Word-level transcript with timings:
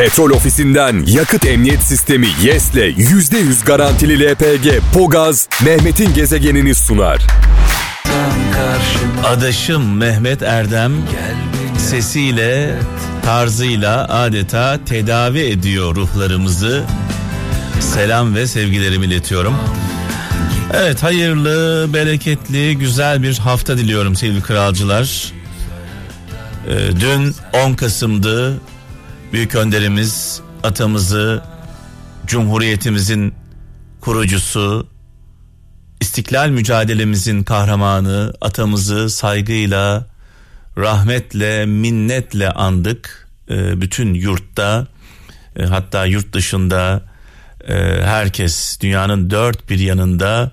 Petrol 0.00 0.30
ofisinden 0.30 1.04
yakıt 1.06 1.46
emniyet 1.46 1.82
sistemi 1.82 2.28
YES'le 2.42 2.74
%100 2.74 3.64
garantili 3.64 4.30
LPG 4.30 4.82
Pogaz 4.94 5.48
Mehmet'in 5.64 6.14
gezegenini 6.14 6.74
sunar. 6.74 7.26
Adaşım 9.24 9.96
Mehmet 9.96 10.42
Erdem 10.42 10.92
sesiyle, 11.78 12.74
tarzıyla 13.24 14.08
adeta 14.08 14.84
tedavi 14.84 15.40
ediyor 15.40 15.96
ruhlarımızı. 15.96 16.84
Selam 17.80 18.34
ve 18.34 18.46
sevgilerimi 18.46 19.06
iletiyorum. 19.06 19.54
Evet 20.74 21.02
hayırlı, 21.02 21.86
bereketli, 21.94 22.78
güzel 22.78 23.22
bir 23.22 23.38
hafta 23.38 23.78
diliyorum 23.78 24.16
sevgili 24.16 24.42
kralcılar. 24.42 25.32
Ee, 26.68 27.00
dün 27.00 27.34
10 27.66 27.74
Kasım'dı. 27.74 28.60
Büyük 29.32 29.54
önderimiz, 29.54 30.40
atamızı, 30.62 31.42
Cumhuriyetimizin 32.26 33.34
kurucusu, 34.00 34.88
İstiklal 36.00 36.48
mücadelemizin 36.48 37.42
kahramanı, 37.42 38.34
atamızı 38.40 39.10
saygıyla, 39.10 40.06
rahmetle, 40.78 41.66
minnetle 41.66 42.50
andık. 42.50 43.28
Ee, 43.50 43.80
bütün 43.80 44.14
yurtta, 44.14 44.86
e, 45.56 45.64
hatta 45.64 46.06
yurt 46.06 46.32
dışında 46.32 47.02
e, 47.68 47.74
herkes 48.04 48.80
dünyanın 48.80 49.30
dört 49.30 49.70
bir 49.70 49.78
yanında 49.78 50.50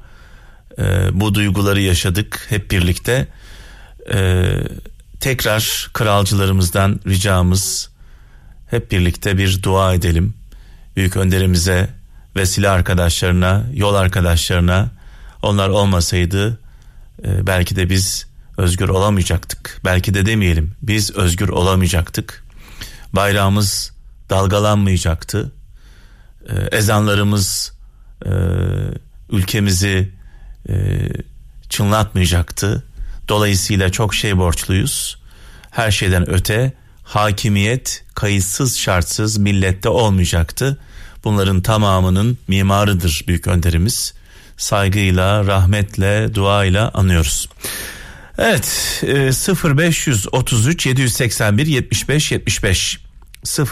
e, 0.80 0.84
bu 1.14 1.36
duyguları 1.36 1.82
yaşadık 1.82 2.46
hep 2.50 2.72
birlikte. 2.72 3.28
Tekrar 5.20 5.90
kralcılarımızdan 5.94 7.00
ricamız 7.08 7.90
hep 8.70 8.92
birlikte 8.92 9.38
bir 9.38 9.64
dua 9.64 9.94
edelim. 9.94 10.34
Büyük 10.96 11.18
önderimize, 11.18 11.90
vesile 12.36 12.70
arkadaşlarına, 12.70 13.64
yol 13.74 13.96
arkadaşlarına 13.96 14.90
onlar 15.42 15.70
olmasaydı 15.70 16.60
e, 17.26 17.48
belki 17.48 17.76
de 17.76 17.90
biz 17.90 18.28
özgür 18.58 18.90
olamayacaktık. 18.90 19.82
Belki 19.86 20.14
de 20.14 20.26
demeyelim 20.26 20.72
biz 20.82 21.12
özgür 21.12 21.50
olamayacaktık. 21.50 22.44
Bayrağımız 23.14 23.94
dalgalanmayacaktı. 24.30 25.52
E, 26.50 26.78
ezanlarımız 26.78 27.74
e, 28.26 28.32
ülkemizi 29.32 30.18
çınlatmayacaktı. 31.70 32.84
Dolayısıyla 33.30 33.92
çok 33.92 34.16
şey 34.16 34.38
borçluyuz. 34.38 35.18
Her 35.72 35.92
şeyden 35.92 36.30
öte 36.30 36.74
hakimiyet 37.08 38.04
kayıtsız 38.16 38.78
şartsız 38.78 39.38
millette 39.38 39.90
olmayacaktı. 39.90 40.78
Bunların 41.24 41.62
tamamının 41.62 42.38
mimarıdır 42.48 43.24
büyük 43.28 43.48
önderimiz. 43.48 44.14
Saygıyla, 44.58 45.46
rahmetle, 45.46 46.36
duayla 46.36 46.92
anıyoruz. 46.94 47.50
Evet 48.38 49.02
0533 49.64 50.86
781 50.86 51.68
75 51.68 52.32
75 52.32 53.00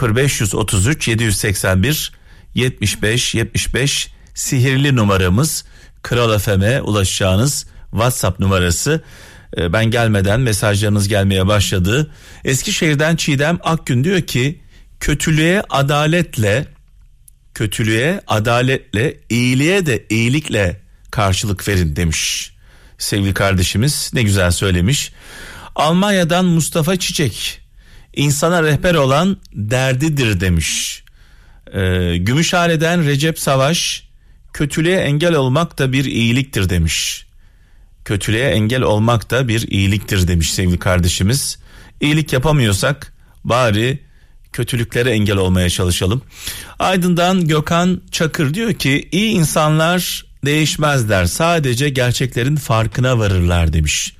0533 0.02 1.08
781 1.08 2.12
75 2.54 3.34
75 3.34 4.10
sihirli 4.34 4.96
numaramız 4.96 5.64
Kral 6.02 6.38
FM'e 6.38 6.82
ulaşacağınız 6.82 7.66
WhatsApp 7.90 8.40
numarası 8.40 9.02
ee, 9.56 9.72
ben 9.72 9.84
gelmeden 9.84 10.40
mesajlarınız 10.40 11.08
gelmeye 11.08 11.46
başladı. 11.46 12.10
Eskişehir'den 12.44 13.16
Çiğdem 13.16 13.58
Akgün 13.62 14.04
diyor 14.04 14.22
ki 14.22 14.60
kötülüğe 15.00 15.62
adaletle 15.70 16.66
kötülüğe 17.54 18.20
adaletle 18.26 19.16
iyiliğe 19.30 19.86
de 19.86 20.06
iyilikle 20.10 20.80
karşılık 21.10 21.68
verin 21.68 21.96
demiş. 21.96 22.52
Sevgili 22.98 23.34
kardeşimiz 23.34 24.10
ne 24.14 24.22
güzel 24.22 24.50
söylemiş. 24.50 25.12
Almanya'dan 25.74 26.44
Mustafa 26.44 26.96
Çiçek 26.96 27.60
insana 28.16 28.62
rehber 28.62 28.94
olan 28.94 29.36
derdidir 29.52 30.40
demiş. 30.40 31.02
Ee, 31.72 32.16
Gümüşhane'den 32.16 33.06
Recep 33.06 33.38
Savaş 33.38 34.08
kötülüğe 34.52 34.96
engel 34.96 35.34
olmak 35.34 35.78
da 35.78 35.92
bir 35.92 36.04
iyiliktir 36.04 36.68
demiş 36.68 37.25
kötülüğe 38.06 38.48
engel 38.48 38.82
olmak 38.82 39.30
da 39.30 39.48
bir 39.48 39.68
iyiliktir 39.68 40.28
demiş 40.28 40.54
sevgili 40.54 40.78
kardeşimiz. 40.78 41.58
İyilik 42.00 42.32
yapamıyorsak 42.32 43.12
bari 43.44 43.98
kötülüklere 44.52 45.10
engel 45.10 45.36
olmaya 45.36 45.70
çalışalım. 45.70 46.22
Aydın'dan 46.78 47.48
Gökhan 47.48 48.00
Çakır 48.10 48.54
diyor 48.54 48.72
ki 48.72 49.08
iyi 49.12 49.30
insanlar 49.30 50.26
değişmezler 50.44 51.24
sadece 51.24 51.88
gerçeklerin 51.88 52.56
farkına 52.56 53.18
varırlar 53.18 53.72
demiş. 53.72 54.16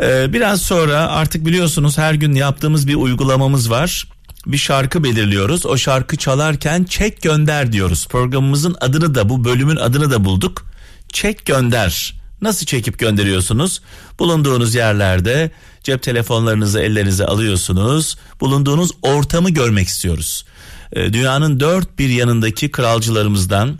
Ee, 0.00 0.32
biraz 0.32 0.62
sonra 0.62 1.08
artık 1.08 1.46
biliyorsunuz 1.46 1.98
her 1.98 2.14
gün 2.14 2.34
yaptığımız 2.34 2.88
bir 2.88 2.94
uygulamamız 2.94 3.70
var. 3.70 4.04
Bir 4.46 4.58
şarkı 4.58 5.04
belirliyoruz. 5.04 5.66
O 5.66 5.76
şarkı 5.76 6.16
çalarken 6.16 6.84
çek 6.84 7.22
gönder 7.22 7.72
diyoruz. 7.72 8.08
Programımızın 8.08 8.76
adını 8.80 9.14
da 9.14 9.28
bu 9.28 9.44
bölümün 9.44 9.76
adını 9.76 10.10
da 10.10 10.24
bulduk. 10.24 10.66
Çek 11.12 11.46
gönder. 11.46 12.15
Nasıl 12.42 12.66
çekip 12.66 12.98
gönderiyorsunuz? 12.98 13.82
Bulunduğunuz 14.18 14.74
yerlerde 14.74 15.50
cep 15.82 16.02
telefonlarınızı 16.02 16.80
ellerinize 16.80 17.26
alıyorsunuz. 17.26 18.16
Bulunduğunuz 18.40 18.90
ortamı 19.02 19.50
görmek 19.50 19.88
istiyoruz. 19.88 20.44
Ee, 20.92 21.12
dünyanın 21.12 21.60
dört 21.60 21.98
bir 21.98 22.08
yanındaki 22.08 22.70
kralcılarımızdan 22.70 23.78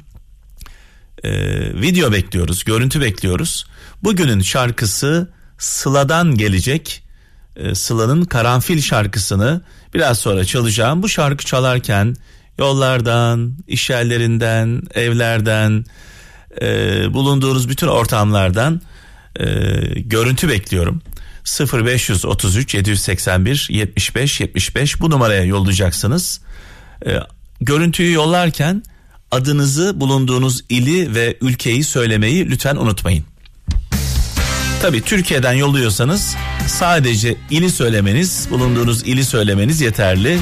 e, 1.24 1.30
video 1.80 2.12
bekliyoruz, 2.12 2.64
görüntü 2.64 3.00
bekliyoruz. 3.00 3.66
Bugünün 4.02 4.40
şarkısı 4.40 5.30
Sıla'dan 5.58 6.34
gelecek. 6.34 7.02
E, 7.56 7.74
Sıla'nın 7.74 8.24
Karanfil 8.24 8.82
şarkısını 8.82 9.60
biraz 9.94 10.18
sonra 10.18 10.44
çalacağım. 10.44 11.02
Bu 11.02 11.08
şarkı 11.08 11.44
çalarken 11.44 12.16
yollardan, 12.58 13.56
iş 13.66 13.90
yerlerinden, 13.90 14.82
evlerden, 14.94 15.84
e, 16.62 16.66
bulunduğunuz 17.14 17.68
bütün 17.68 17.86
ortamlardan 17.86 18.80
e, 19.40 19.44
görüntü 19.96 20.48
bekliyorum. 20.48 21.02
0533 21.72 22.74
781 22.74 23.68
75 23.70 24.40
75 24.40 25.00
bu 25.00 25.10
numaraya 25.10 25.44
yollayacaksınız. 25.44 26.40
E, 27.06 27.20
görüntüyü 27.60 28.12
yollarken 28.12 28.82
adınızı 29.30 30.00
bulunduğunuz 30.00 30.64
ili 30.68 31.14
ve 31.14 31.36
ülkeyi 31.40 31.84
söylemeyi 31.84 32.50
lütfen 32.50 32.76
unutmayın. 32.76 33.24
Tabi 34.82 35.02
Türkiye'den 35.02 35.52
yolluyorsanız 35.52 36.36
sadece 36.66 37.36
ili 37.50 37.70
söylemeniz, 37.70 38.48
bulunduğunuz 38.50 39.02
ili 39.02 39.24
söylemeniz 39.24 39.80
yeterli. 39.80 40.38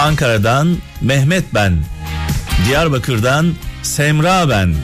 Ankara'dan 0.00 0.76
Mehmet 1.00 1.44
ben, 1.54 1.84
Diyarbakır'dan 2.68 3.52
Semra 3.82 4.48
ben, 4.48 4.74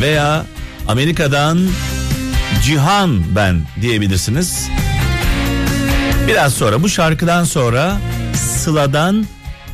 veya 0.00 0.46
Amerika'dan 0.88 1.58
Cihan 2.62 3.36
ben 3.36 3.62
diyebilirsiniz. 3.80 4.68
Biraz 6.28 6.54
sonra 6.54 6.82
bu 6.82 6.88
şarkıdan 6.88 7.44
sonra 7.44 7.96
Sıla'dan 8.34 9.26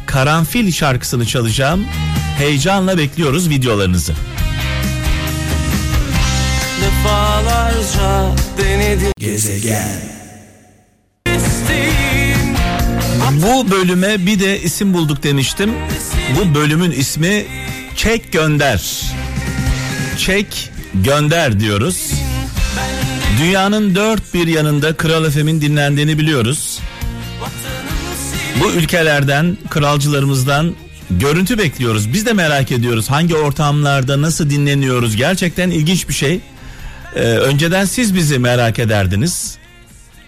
Karanfil 0.07 0.73
şarkısını 0.73 1.27
çalacağım. 1.27 1.85
Heyecanla 2.39 2.99
bekliyoruz 2.99 3.49
videolarınızı. 3.49 4.13
Defalarca 6.83 8.35
denedim. 8.59 9.13
Gezegen. 9.19 10.01
Bu 13.31 13.71
bölüme 13.71 14.27
bir 14.27 14.41
de 14.41 14.61
isim 14.61 14.95
bulduk 14.95 15.23
demiştim. 15.23 15.71
Bu 16.37 16.55
bölümün 16.55 16.91
ismi 16.91 17.45
Çek 17.97 18.33
Gönder 18.33 19.03
çek 20.21 20.71
gönder 20.95 21.61
diyoruz. 21.61 22.13
Dünyanın 23.39 23.95
dört 23.95 24.35
bir 24.35 24.47
yanında 24.47 24.97
Kral 24.97 25.31
FM'in 25.31 25.61
dinlendiğini 25.61 26.19
biliyoruz. 26.19 26.79
Bu 28.61 28.73
ülkelerden, 28.73 29.59
kralcılarımızdan 29.71 30.75
görüntü 31.11 31.59
bekliyoruz. 31.59 32.13
Biz 32.13 32.27
de 32.27 32.33
merak 32.33 32.73
ediyoruz 32.73 33.11
hangi 33.11 33.37
ortamlarda 33.37 34.23
nasıl 34.23 34.51
dinleniyoruz. 34.51 35.17
Gerçekten 35.17 35.71
ilginç 35.71 36.09
bir 36.09 36.15
şey. 36.15 36.41
Ee, 37.15 37.21
önceden 37.21 37.85
siz 37.85 38.15
bizi 38.15 38.39
merak 38.39 38.79
ederdiniz. 38.79 39.59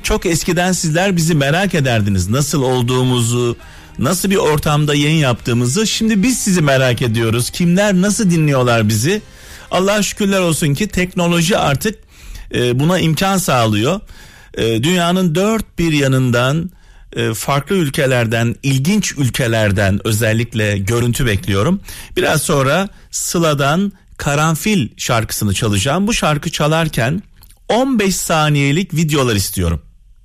Çok 0.02 0.26
eskiden 0.26 0.72
sizler 0.72 1.16
bizi 1.16 1.34
merak 1.34 1.74
ederdiniz. 1.74 2.28
Nasıl 2.28 2.62
olduğumuzu, 2.62 3.56
nasıl 3.98 4.30
bir 4.30 4.36
ortamda 4.36 4.94
yayın 4.94 5.18
yaptığımızı. 5.18 5.86
Şimdi 5.86 6.22
biz 6.22 6.38
sizi 6.38 6.60
merak 6.60 7.02
ediyoruz. 7.02 7.50
Kimler 7.50 7.94
nasıl 7.94 8.30
dinliyorlar 8.30 8.88
bizi? 8.88 9.22
Allah 9.72 10.02
şükürler 10.02 10.40
olsun 10.40 10.74
ki 10.74 10.88
teknoloji 10.88 11.58
artık 11.58 11.98
e, 12.54 12.78
buna 12.78 12.98
imkan 12.98 13.38
sağlıyor. 13.38 14.00
E, 14.54 14.82
dünyanın 14.82 15.34
dört 15.34 15.78
bir 15.78 15.92
yanından 15.92 16.70
e, 17.16 17.34
farklı 17.34 17.76
ülkelerden, 17.76 18.56
ilginç 18.62 19.12
ülkelerden 19.18 20.00
özellikle 20.04 20.78
görüntü 20.78 21.26
bekliyorum. 21.26 21.80
Biraz 22.16 22.42
sonra 22.42 22.88
Sıla'dan 23.10 23.92
Karanfil 24.16 24.88
şarkısını 24.96 25.54
çalacağım. 25.54 26.06
Bu 26.06 26.14
şarkı 26.14 26.50
çalarken 26.50 27.22
15 27.68 28.16
saniyelik 28.16 28.94
videolar 28.94 29.36
istiyorum. 29.36 29.82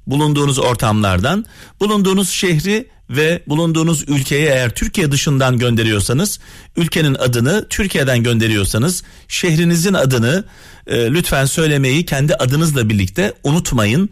Bulunduğunuz 0.08 0.60
ortamlardan, 0.60 1.46
bulunduğunuz 1.80 2.30
şehri 2.30 2.88
ve 3.10 3.44
bulunduğunuz 3.48 4.04
ülkeye 4.08 4.50
eğer 4.50 4.70
Türkiye 4.70 5.12
dışından 5.12 5.58
gönderiyorsanız, 5.58 6.40
ülkenin 6.76 7.16
adını 7.16 7.66
Türkiye'den 7.70 8.24
gönderiyorsanız, 8.24 9.04
şehrinizin 9.28 9.94
adını 9.94 10.44
e, 10.88 11.12
lütfen 11.12 11.46
söylemeyi 11.46 12.06
kendi 12.06 12.36
adınızla 12.36 12.90
birlikte 12.90 13.34
unutmayın. 13.44 14.10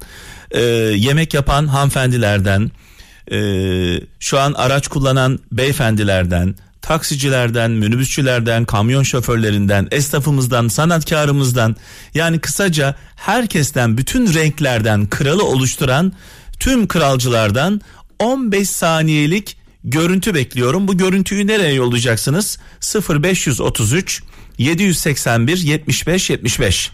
E, 0.51 0.62
yemek 0.95 1.33
yapan 1.33 1.68
hanımefendilerden, 1.68 2.71
e, 3.31 3.38
şu 4.19 4.39
an 4.39 4.53
araç 4.53 4.88
kullanan 4.88 5.39
beyefendilerden, 5.51 6.56
taksicilerden, 6.81 7.71
minibüsçülerden, 7.71 8.65
kamyon 8.65 9.03
şoförlerinden, 9.03 9.88
esnafımızdan, 9.91 10.68
sanatkarımızdan 10.68 11.75
yani 12.13 12.39
kısaca 12.39 12.95
herkesten 13.15 13.98
bütün 13.98 14.33
renklerden 14.33 15.06
kralı 15.06 15.44
oluşturan 15.45 16.13
tüm 16.59 16.88
kralcılardan 16.88 17.81
15 18.19 18.69
saniyelik 18.69 19.57
görüntü 19.83 20.33
bekliyorum. 20.33 20.88
Bu 20.88 20.97
görüntüyü 20.97 21.47
nereye 21.47 21.73
yollayacaksınız? 21.73 22.57
0533 23.09 24.23
781 24.57 25.57
75 25.57 26.29
75 26.29 26.91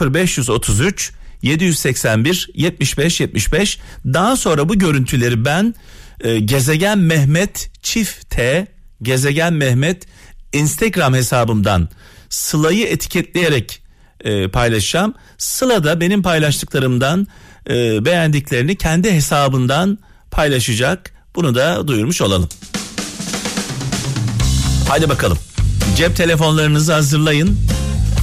0533 0.00 1.12
781 1.42 2.50
75 2.54 3.20
75 3.20 3.78
daha 4.04 4.36
sonra 4.36 4.68
bu 4.68 4.78
görüntüleri 4.78 5.44
ben 5.44 5.74
e, 6.20 6.38
gezegen 6.38 6.98
Mehmet 6.98 7.70
çifte 7.82 8.66
gezegen 9.02 9.52
Mehmet 9.52 10.06
Instagram 10.52 11.14
hesabımdan 11.14 11.88
Sıla'yı 12.28 12.86
etiketleyerek 12.86 13.82
e, 14.24 14.48
paylaşacağım. 14.48 15.14
Sıla 15.38 15.84
da 15.84 16.00
benim 16.00 16.22
paylaştıklarımdan 16.22 17.26
e, 17.70 18.04
beğendiklerini 18.04 18.76
kendi 18.76 19.12
hesabından 19.12 19.98
paylaşacak. 20.36 21.12
Bunu 21.34 21.54
da 21.54 21.88
duyurmuş 21.88 22.22
olalım. 22.22 22.48
Hadi 24.88 25.08
bakalım. 25.08 25.38
Cep 25.96 26.16
telefonlarınızı 26.16 26.92
hazırlayın. 26.92 27.58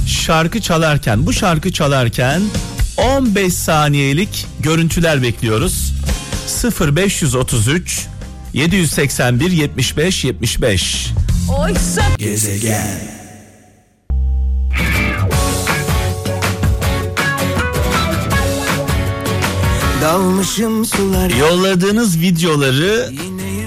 Şarkı 0.08 0.62
çalarken, 0.62 1.26
bu 1.26 1.34
şarkı 1.34 1.72
çalarken 1.72 2.42
15 2.98 3.54
saniyelik 3.54 4.46
görüntüler 4.60 5.22
bekliyoruz. 5.22 5.94
0533 6.80 8.08
781 8.54 9.52
75 9.52 10.24
75 10.24 11.08
Oysa 11.60 12.04
Gezegen 12.18 13.23
Dalmışım 20.04 20.86
sular 20.86 21.30
Yolladığınız 21.30 22.20
videoları 22.22 23.10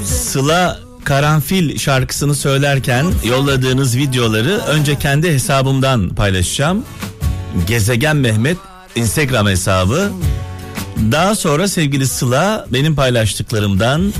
Sıla 0.04 0.78
Karanfil 1.04 1.78
şarkısını 1.78 2.34
söylerken 2.34 3.06
yolladığınız 3.24 3.96
videoları 3.96 4.58
önce 4.58 4.98
kendi 4.98 5.32
hesabımdan 5.32 6.08
paylaşacağım. 6.08 6.84
Gezegen 7.66 8.16
Mehmet 8.16 8.56
Instagram 8.94 9.46
hesabı. 9.46 10.12
Daha 11.12 11.34
sonra 11.34 11.68
sevgili 11.68 12.06
Sıla 12.06 12.66
benim 12.72 12.96
paylaştıklarımdan 12.96 14.12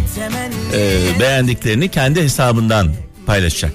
e, 0.75 1.01
beğendiklerini 1.21 1.89
kendi 1.89 2.23
hesabından 2.23 2.93
paylaşacak. 3.27 3.75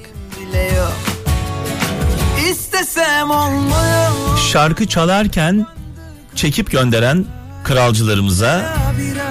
Şarkı 4.51 4.87
çalarken 4.87 5.67
çekip 6.35 6.71
gönderen 6.71 7.25
kralcılarımıza 7.63 8.75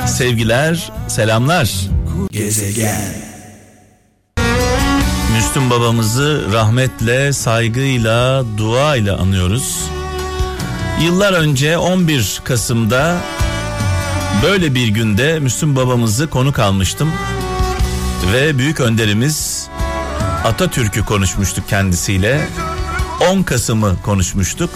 sevgiler, 0.06 0.92
selamlar. 1.08 1.70
Gezegen. 2.30 3.14
Müslüm 5.36 5.70
babamızı 5.70 6.52
rahmetle, 6.52 7.32
saygıyla, 7.32 8.44
duayla 8.58 9.18
anıyoruz. 9.18 9.76
Yıllar 11.00 11.32
önce 11.32 11.78
11 11.78 12.40
Kasım'da 12.44 13.16
böyle 14.42 14.74
bir 14.74 14.88
günde 14.88 15.38
Müslüm 15.38 15.76
babamızı 15.76 16.30
konuk 16.30 16.58
almıştım. 16.58 17.12
Ve 18.32 18.58
büyük 18.58 18.80
önderimiz 18.80 19.68
Atatürk'ü 20.44 21.04
konuşmuştuk 21.04 21.68
kendisiyle. 21.68 22.48
10 23.30 23.42
Kasım'ı 23.42 23.96
konuşmuştuk. 24.02 24.70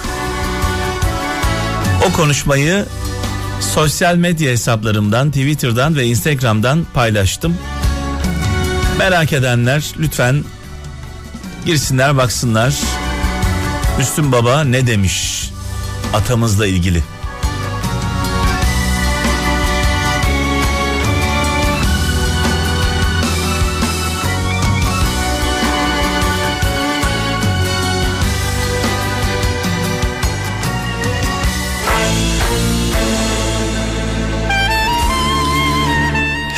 O 2.08 2.12
konuşmayı 2.12 2.86
sosyal 3.72 4.16
medya 4.16 4.50
hesaplarımdan, 4.50 5.30
Twitter'dan 5.30 5.96
ve 5.96 6.06
Instagram'dan 6.06 6.86
paylaştım. 6.94 7.58
Merak 8.98 9.32
edenler 9.32 9.84
lütfen 9.98 10.44
girsinler 11.66 12.16
baksınlar. 12.16 12.74
Müslüm 13.98 14.32
Baba 14.32 14.64
ne 14.64 14.86
demiş 14.86 15.50
atamızla 16.14 16.66
ilgili? 16.66 17.02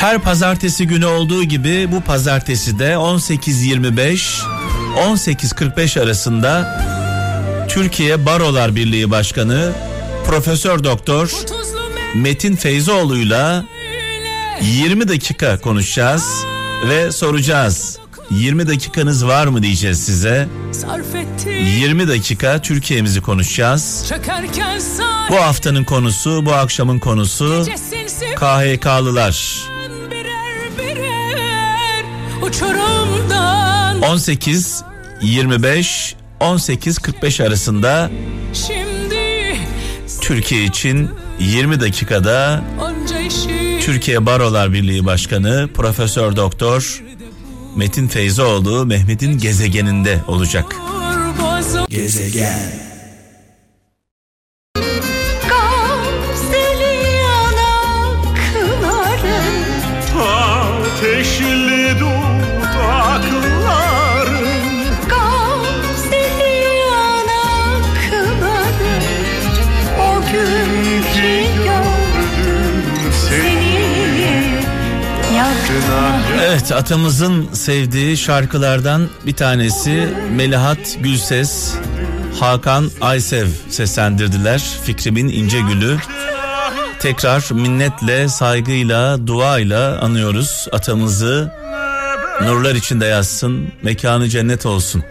Her 0.07 0.19
pazartesi 0.19 0.87
günü 0.87 1.07
olduğu 1.07 1.45
gibi 1.45 1.93
bu 1.93 2.01
pazartesi 2.01 2.79
de 2.79 2.93
18.25 2.93 4.43
18.45 4.97 6.03
arasında 6.03 6.81
Türkiye 7.69 8.27
Barolar 8.27 8.77
Birliği 8.77 9.11
Başkanı 9.11 9.73
Profesör 10.27 10.85
Doktor 10.85 11.33
Metin 12.15 12.57
Feyzoğlu'yla 12.57 13.65
20 14.61 15.09
dakika 15.09 15.59
konuşacağız 15.61 16.25
ve 16.89 17.13
soracağız. 17.13 17.99
20 18.31 18.69
dakikanız 18.69 19.27
var 19.27 19.47
mı 19.47 19.63
diyeceğiz 19.63 20.05
size. 20.05 20.49
20 21.79 22.09
dakika 22.09 22.63
Türkiye'mizi 22.63 23.21
konuşacağız. 23.21 24.05
Bu 25.31 25.37
haftanın 25.37 25.85
konusu, 25.85 26.47
bu 26.47 26.53
akşamın 26.53 26.99
konusu 26.99 27.65
KHK'lılar. 28.37 29.76
18 34.17 34.83
25 35.23 36.17
18 36.41 36.99
45 36.99 37.41
arasında 37.41 38.11
Türkiye 40.21 40.65
için 40.65 41.11
20 41.41 41.81
dakikada 41.81 42.65
Türkiye 43.81 44.27
Barolar 44.27 44.73
Birliği 44.73 45.07
Başkanı 45.07 45.69
Profesör 45.75 46.37
Doktor 46.37 47.03
Metin 47.77 48.09
Feyzoğlu 48.09 48.87
Mehmet'in 48.87 49.39
gezegeninde 49.39 50.21
olacak. 50.29 50.77
Gezegen 51.89 52.96
Evet 76.43 76.73
atamızın 76.73 77.49
sevdiği 77.53 78.17
şarkılardan 78.17 79.09
bir 79.27 79.33
tanesi 79.33 80.09
Melihat 80.37 80.79
Gülses, 81.01 81.75
Hakan 82.41 82.91
Aysev 83.01 83.47
seslendirdiler. 83.69 84.63
Fikrimin 84.85 85.29
ince 85.29 85.61
gülü. 85.61 85.97
Tekrar 86.99 87.49
minnetle, 87.53 88.29
saygıyla, 88.29 89.27
duayla 89.27 90.01
anıyoruz 90.01 90.67
atamızı. 90.73 91.53
Nurlar 92.43 92.75
içinde 92.75 93.07
yazsın, 93.07 93.69
mekanı 93.83 94.29
cennet 94.29 94.67
olsun. 94.67 95.05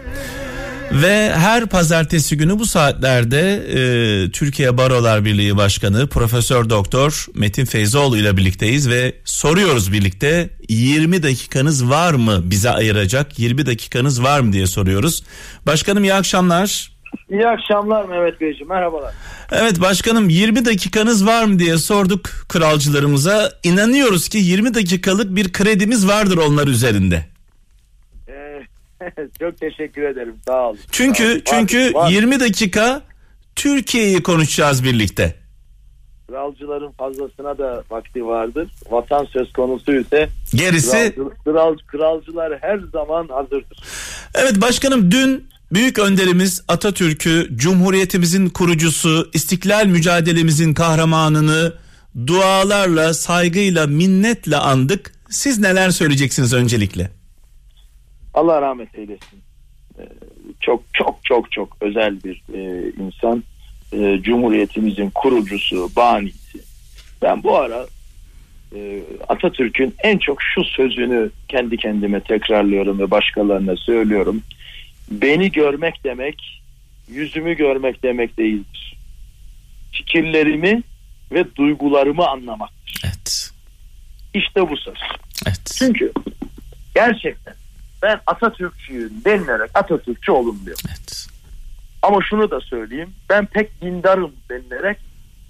Ve 0.92 1.32
her 1.34 1.66
pazartesi 1.66 2.36
günü 2.36 2.58
bu 2.58 2.66
saatlerde 2.66 3.40
e, 3.50 4.30
Türkiye 4.30 4.78
Barolar 4.78 5.24
Birliği 5.24 5.56
Başkanı 5.56 6.08
Profesör 6.08 6.70
Doktor 6.70 7.26
Metin 7.34 7.64
Feyzoğlu 7.64 8.16
ile 8.16 8.36
birlikteyiz 8.36 8.90
ve 8.90 9.12
soruyoruz 9.24 9.92
birlikte 9.92 10.50
20 10.68 11.22
dakikanız 11.22 11.90
var 11.90 12.14
mı 12.14 12.40
bize 12.44 12.70
ayıracak 12.70 13.38
20 13.38 13.66
dakikanız 13.66 14.22
var 14.22 14.40
mı 14.40 14.52
diye 14.52 14.66
soruyoruz. 14.66 15.22
Başkanım 15.66 16.04
iyi 16.04 16.14
akşamlar. 16.14 16.96
İyi 17.30 17.46
akşamlar 17.46 18.04
Mehmet 18.04 18.40
Beyciğim 18.40 18.68
merhabalar. 18.68 19.14
Evet 19.52 19.80
başkanım 19.80 20.28
20 20.28 20.64
dakikanız 20.64 21.26
var 21.26 21.44
mı 21.44 21.58
diye 21.58 21.78
sorduk 21.78 22.30
kralcılarımıza. 22.48 23.52
İnanıyoruz 23.62 24.28
ki 24.28 24.38
20 24.38 24.74
dakikalık 24.74 25.36
bir 25.36 25.52
kredimiz 25.52 26.08
vardır 26.08 26.36
onlar 26.36 26.66
üzerinde. 26.66 27.35
Çok 29.40 29.60
teşekkür 29.60 30.02
ederim 30.02 30.34
sağ 30.46 30.68
olun. 30.68 30.78
Çünkü 30.92 31.24
Sağ 31.24 31.56
olun. 31.56 31.66
çünkü 31.66 31.94
var. 31.94 32.10
20 32.10 32.40
dakika 32.40 33.02
Türkiye'yi 33.56 34.22
konuşacağız 34.22 34.84
birlikte. 34.84 35.34
kralcıların 36.28 36.92
fazlasına 36.92 37.58
da 37.58 37.84
vakti 37.90 38.26
vardır. 38.26 38.68
Vatan 38.90 39.24
söz 39.32 39.52
konusu 39.52 39.94
ise 39.94 40.28
Gerisi 40.54 41.14
kral, 41.16 41.30
kral, 41.44 41.76
kralcılar 41.86 42.58
her 42.60 42.78
zaman 42.92 43.28
hazırdır. 43.28 43.78
Evet 44.34 44.60
başkanım 44.60 45.10
dün 45.10 45.48
büyük 45.72 45.98
önderimiz 45.98 46.62
Atatürk'ü 46.68 47.48
Cumhuriyetimizin 47.56 48.48
kurucusu, 48.48 49.30
istiklal 49.34 49.86
mücadelemizin 49.86 50.74
kahramanını 50.74 51.72
dualarla, 52.26 53.14
saygıyla, 53.14 53.86
minnetle 53.86 54.56
andık. 54.56 55.12
Siz 55.30 55.58
neler 55.58 55.90
söyleyeceksiniz 55.90 56.52
öncelikle? 56.54 57.10
Allah 58.36 58.62
rahmet 58.62 58.98
eylesin. 58.98 59.42
Ee, 59.98 60.02
çok 60.60 60.82
çok 60.92 61.24
çok 61.24 61.52
çok 61.52 61.76
özel 61.80 62.22
bir 62.24 62.42
e, 62.54 62.92
insan. 63.04 63.44
Ee, 63.92 64.18
Cumhuriyetimizin 64.22 65.10
kurucusu, 65.10 65.90
banisi. 65.96 66.58
Ben 67.22 67.42
bu 67.42 67.56
ara 67.56 67.86
e, 68.74 69.02
Atatürk'ün 69.28 69.94
en 70.02 70.18
çok 70.18 70.42
şu 70.42 70.64
sözünü 70.64 71.30
kendi 71.48 71.76
kendime 71.76 72.20
tekrarlıyorum 72.20 72.98
ve 72.98 73.10
başkalarına 73.10 73.76
söylüyorum. 73.76 74.42
Beni 75.10 75.52
görmek 75.52 76.04
demek, 76.04 76.62
yüzümü 77.08 77.54
görmek 77.54 78.02
demek 78.02 78.38
değildir. 78.38 78.96
Fikirlerimi 79.92 80.82
ve 81.32 81.54
duygularımı 81.56 82.28
anlamak. 82.28 82.70
Evet. 83.04 83.50
İşte 84.34 84.70
bu 84.70 84.76
söz. 84.76 84.98
Evet. 85.46 85.74
Çünkü 85.78 86.12
gerçekten 86.94 87.54
ben 88.06 88.20
Atatürkçüyüm 88.26 89.10
denilerek 89.24 89.70
Atatürkçü 89.74 90.32
olunmuyor. 90.32 90.76
Evet. 90.88 91.26
Ama 92.02 92.18
şunu 92.30 92.50
da 92.50 92.60
söyleyeyim. 92.60 93.10
Ben 93.30 93.46
pek 93.46 93.82
dindarım 93.82 94.32
denilerek 94.50 94.98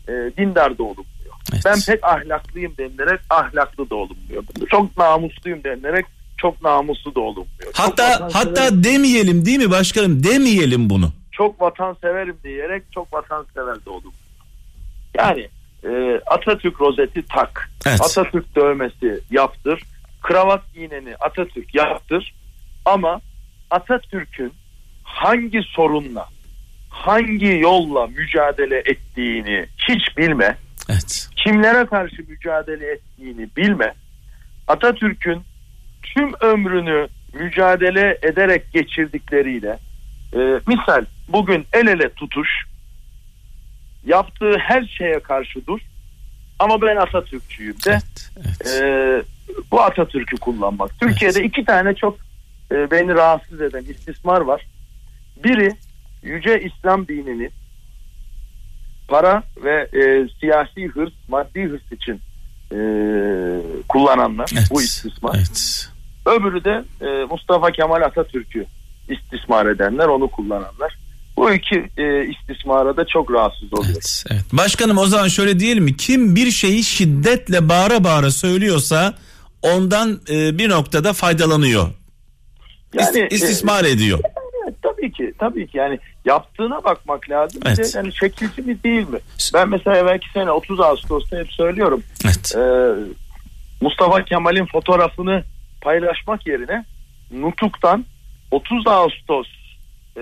e, 0.09 0.13
dindar 0.39 0.79
da 0.79 0.83
olunmuyor. 0.83 1.35
Evet. 1.53 1.63
Ben 1.67 1.79
pek 1.87 2.05
ahlaklıyım 2.05 2.75
denilerek 2.79 3.21
ahlaklı 3.31 3.91
da 3.91 3.95
olunmuyor. 3.95 4.43
Çok 4.71 4.97
namusluyum 4.99 5.65
denilerek 5.65 6.07
çok 6.39 6.63
namuslu 6.63 7.15
da 7.15 7.21
olunmuyor. 7.21 7.47
Çok 7.65 7.79
Hatta 7.79 8.03
vatanseverim- 8.11 8.33
hatta 8.33 8.85
demeyelim 8.85 9.45
değil 9.47 9.59
mi 9.59 9.71
başkanım? 9.71 10.23
Demeyelim 10.25 10.91
bunu. 10.91 11.13
çok 11.33 11.61
vatanseverim 11.61 12.37
diyerek 12.45 12.83
çok 12.95 13.13
vatansever 13.13 13.85
de 13.87 13.91
olunmuyor. 13.91 14.13
Yani 15.15 15.49
e, 15.85 16.21
Atatürk 16.27 16.81
rozeti 16.81 17.23
tak. 17.29 17.71
Evet. 17.87 18.01
Atatürk 18.01 18.57
dövmesi 18.57 19.21
yaptır. 19.31 19.83
Kravat 20.23 20.63
iğneni 20.77 21.17
Atatürk 21.21 21.75
yaptır. 21.75 22.35
Ama 22.87 23.21
Atatürk'ün 23.71 24.53
hangi 25.03 25.63
sorunla, 25.63 26.29
hangi 26.89 27.47
yolla 27.59 28.07
mücadele 28.07 28.79
ettiğini 28.79 29.67
hiç 29.89 30.17
bilme, 30.17 30.57
Evet. 30.89 31.29
kimlere 31.37 31.87
karşı 31.87 32.23
mücadele 32.29 32.87
ettiğini 32.93 33.49
bilme. 33.57 33.95
Atatürk'ün 34.69 35.43
tüm 36.03 36.33
ömrünü 36.41 37.09
mücadele 37.33 38.19
ederek 38.23 38.73
geçirdikleriyle 38.73 39.79
e, 40.33 40.39
misal 40.67 41.05
bugün 41.29 41.67
el 41.73 41.87
ele 41.87 42.09
tutuş 42.15 42.49
yaptığı 44.07 44.59
her 44.59 44.85
şeye 44.99 45.21
karşı 45.21 45.67
dur 45.67 45.81
ama 46.59 46.83
ben 46.83 46.97
Atatürkçüyüm 46.97 47.75
de 47.75 47.91
Evet. 47.91 48.31
evet. 48.37 48.83
e, 48.83 49.23
bu 49.71 49.83
Atatürk'ü 49.83 50.37
kullanmak. 50.37 51.01
Türkiye'de 51.01 51.45
iki 51.45 51.65
tane 51.65 51.95
çok 51.95 52.26
e, 52.73 52.91
beni 52.91 53.15
rahatsız 53.15 53.61
eden 53.61 53.85
istismar 53.85 54.41
var. 54.41 54.67
Biri 55.45 55.77
Yüce 56.23 56.61
İslam 56.61 57.09
dinini 57.09 57.51
para 59.09 59.43
ve 59.65 59.89
e, 59.93 60.29
siyasi 60.41 60.87
hırs, 60.87 61.13
maddi 61.29 61.65
hırs 61.65 61.93
için 61.93 62.21
e, 62.73 62.79
kullananlar 63.89 64.51
Evet. 64.55 64.69
bu 64.71 64.83
istismar. 64.83 65.35
Evet. 65.37 65.89
Öbürü 66.27 66.65
de 66.65 66.85
e, 67.01 67.25
Mustafa 67.25 67.71
Kemal 67.71 68.03
Atatürk'ü 68.03 68.67
istismar 69.09 69.67
edenler, 69.67 70.07
onu 70.07 70.29
kullananlar. 70.29 70.99
Bu 71.37 71.53
iki 71.53 71.91
e, 71.97 72.25
istismara 72.25 72.97
da 72.97 73.07
çok 73.07 73.33
rahatsız 73.33 73.73
oluyor. 73.73 73.93
Evet, 73.93 74.25
evet. 74.31 74.45
Başkanım 74.53 74.99
o 74.99 75.07
zaman 75.07 75.29
şöyle 75.29 75.61
diyelim 75.61 75.85
mi? 75.85 75.97
Kim 75.97 76.37
bir 76.37 76.51
şeyi 76.51 76.85
şiddetle 76.85 77.69
bağıra 77.69 78.05
bağıra 78.05 78.31
söylüyorsa 78.31 79.15
ondan 79.63 80.21
e, 80.31 80.59
bir 80.59 80.69
noktada 80.69 81.13
faydalanıyor. 81.13 81.89
Yani, 82.97 83.19
İst- 83.19 83.33
istismar 83.33 83.85
ediyor. 83.85 84.19
Evet, 84.65 84.75
tabii 84.83 85.13
ki 85.13 85.33
tabii 85.39 85.67
ki 85.67 85.79
yani 85.79 85.99
yaptığına 86.25 86.85
bakmak 86.85 87.31
lazım. 87.31 87.61
Bir 87.63 87.67
Evet. 87.67 87.79
de 87.95 87.99
yani 87.99 88.13
şekilci 88.13 88.63
mi 88.63 88.83
değil 88.85 89.09
mi? 89.09 89.19
Ben 89.55 89.69
mesela 89.69 90.07
belki 90.07 90.31
sene 90.33 90.51
30 90.51 90.81
Ağustos'ta 90.81 91.37
hep 91.39 91.53
söylüyorum. 91.53 92.03
Evet. 92.25 92.55
Ee, 92.57 92.93
Mustafa 93.81 94.25
Kemal'in 94.25 94.67
fotoğrafını 94.67 95.43
paylaşmak 95.81 96.47
yerine 96.47 96.85
Nutuk'tan 97.33 98.05
30 98.51 98.87
Ağustos 98.87 99.47
e, 100.17 100.21